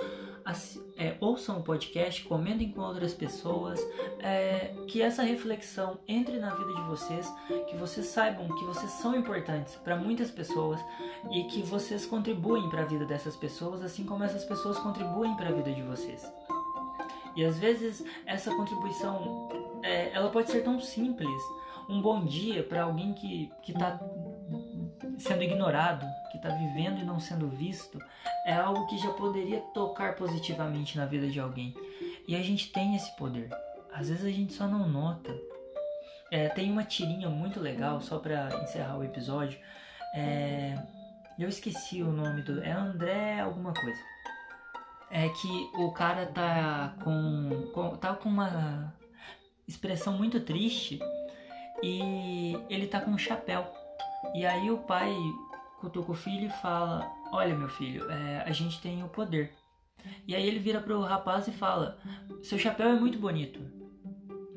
é, 0.98 1.16
ouçam 1.20 1.60
o 1.60 1.64
podcast, 1.64 2.24
comentem 2.24 2.72
com 2.72 2.82
outras 2.82 3.14
pessoas, 3.14 3.80
é, 4.20 4.74
que 4.88 5.02
essa 5.02 5.24
reflexão 5.24 6.00
entre 6.08 6.38
na 6.38 6.54
vida 6.54 6.74
de 6.74 6.82
vocês, 6.84 7.32
que 7.70 7.76
vocês 7.76 8.08
saibam 8.08 8.48
que 8.56 8.66
vocês 8.66 8.92
são 8.92 9.16
importantes 9.16 9.76
para 9.76 9.96
muitas 9.96 10.30
pessoas 10.30 10.80
e 11.32 11.44
que 11.46 11.62
vocês 11.62 12.06
contribuem 12.06 12.70
para 12.70 12.84
a 12.84 12.86
vida 12.86 13.06
dessas 13.06 13.36
pessoas, 13.36 13.82
assim 13.82 14.06
como 14.06 14.24
essas 14.24 14.46
pessoas 14.46 14.78
contribuem 14.80 15.36
para 15.36 15.50
a 15.50 15.52
vida 15.52 15.72
de 15.72 15.82
vocês. 15.82 16.32
E 17.36 17.44
às 17.44 17.58
vezes 17.58 18.06
essa 18.26 18.54
contribuição, 18.56 19.50
é, 19.82 20.12
ela 20.14 20.30
pode 20.30 20.52
ser 20.52 20.64
tão 20.64 20.80
simples. 20.80 21.42
Um 21.90 22.02
bom 22.02 22.24
dia 22.24 22.64
para 22.64 22.84
alguém 22.84 23.14
que 23.14 23.52
está 23.68 24.00
sendo 25.18 25.44
ignorado, 25.44 26.06
está 26.44 26.50
vivendo 26.50 27.00
e 27.00 27.06
não 27.06 27.20
sendo 27.20 27.48
visto, 27.48 27.98
é 28.46 28.54
algo 28.54 28.86
que 28.88 28.98
já 28.98 29.12
poderia 29.12 29.62
tocar 29.74 30.16
positivamente 30.16 30.98
na 30.98 31.06
vida 31.06 31.28
de 31.28 31.40
alguém. 31.40 31.74
E 32.28 32.36
a 32.36 32.42
gente 32.42 32.72
tem 32.72 32.96
esse 32.96 33.16
poder. 33.16 33.50
Às 33.94 34.10
vezes 34.10 34.26
a 34.26 34.30
gente 34.30 34.54
só 34.54 34.68
não 34.68 34.88
nota. 34.88 35.34
É, 36.30 36.50
tem 36.50 36.70
uma 36.70 36.84
tirinha 36.84 37.30
muito 37.30 37.60
legal, 37.60 38.02
só 38.02 38.20
para 38.20 38.50
encerrar 38.62 38.98
o 38.98 39.04
episódio. 39.04 39.58
É, 40.14 40.78
eu 41.40 41.48
esqueci 41.48 42.04
o 42.04 42.12
nome 42.12 42.42
do. 42.42 42.62
É 42.62 42.72
André 42.72 43.40
alguma 43.40 43.74
coisa. 43.74 44.02
É 45.10 45.30
que 45.30 45.70
o 45.76 45.92
cara 45.92 46.26
tá 46.26 46.96
com, 47.04 47.72
com 47.74 47.96
tá 47.98 48.16
com 48.16 48.28
uma 48.28 48.94
expressão 49.68 50.18
muito 50.18 50.40
triste 50.40 51.00
e 51.84 52.58
ele 52.70 52.88
tá 52.88 53.00
com 53.00 53.12
um 53.12 53.18
chapéu. 53.18 53.72
E 54.34 54.46
aí 54.46 54.72
o 54.72 54.80
pai 54.80 55.14
cutuca 55.84 56.14
o 56.14 56.16
filho 56.16 56.48
e 56.48 56.62
fala: 56.62 57.12
Olha, 57.32 57.54
meu 57.54 57.68
filho, 57.68 58.10
é, 58.10 58.44
a 58.46 58.52
gente 58.52 58.82
tem 58.82 59.04
o 59.04 59.10
poder. 59.10 59.52
E 60.26 60.34
aí 60.36 60.48
ele 60.48 60.60
vira 60.60 60.80
pro 60.80 61.02
rapaz 61.02 61.48
e 61.48 61.52
fala: 61.52 62.00
Seu 62.42 62.58
chapéu 62.58 62.88
é 62.88 63.00
muito 63.00 63.20
bonito. 63.20 63.60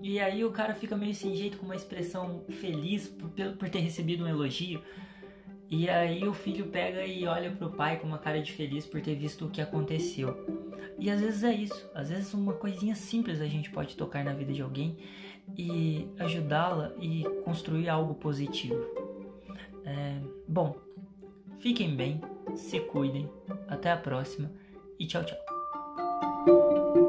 E 0.00 0.20
aí 0.20 0.44
o 0.44 0.52
cara 0.52 0.72
fica 0.72 0.96
meio 0.96 1.14
sem 1.14 1.34
jeito, 1.34 1.58
com 1.58 1.64
uma 1.66 1.74
expressão 1.74 2.44
feliz 2.60 3.08
por, 3.08 3.28
por 3.58 3.68
ter 3.68 3.80
recebido 3.80 4.24
um 4.24 4.28
elogio. 4.28 4.80
E 5.68 5.90
aí 5.90 6.24
o 6.28 6.32
filho 6.32 6.66
pega 6.66 7.04
e 7.04 7.26
olha 7.26 7.50
pro 7.50 7.72
pai 7.72 7.98
com 7.98 8.06
uma 8.06 8.18
cara 8.18 8.40
de 8.40 8.52
feliz 8.52 8.86
por 8.86 9.00
ter 9.00 9.16
visto 9.16 9.46
o 9.46 9.50
que 9.50 9.60
aconteceu. 9.60 10.46
E 10.96 11.10
às 11.10 11.20
vezes 11.20 11.42
é 11.42 11.52
isso, 11.52 11.90
às 11.92 12.08
vezes 12.08 12.32
uma 12.32 12.52
coisinha 12.52 12.94
simples 12.94 13.40
a 13.40 13.46
gente 13.46 13.68
pode 13.70 13.96
tocar 13.96 14.24
na 14.24 14.32
vida 14.32 14.52
de 14.52 14.62
alguém 14.62 14.96
e 15.58 16.08
ajudá-la 16.20 16.92
e 17.00 17.24
construir 17.44 17.88
algo 17.88 18.14
positivo. 18.14 18.80
É, 19.84 20.20
bom, 20.46 20.85
Fiquem 21.58 21.96
bem, 21.96 22.20
se 22.54 22.80
cuidem, 22.80 23.28
até 23.68 23.90
a 23.90 23.96
próxima 23.96 24.50
e 24.98 25.06
tchau, 25.06 25.24
tchau. 25.24 27.05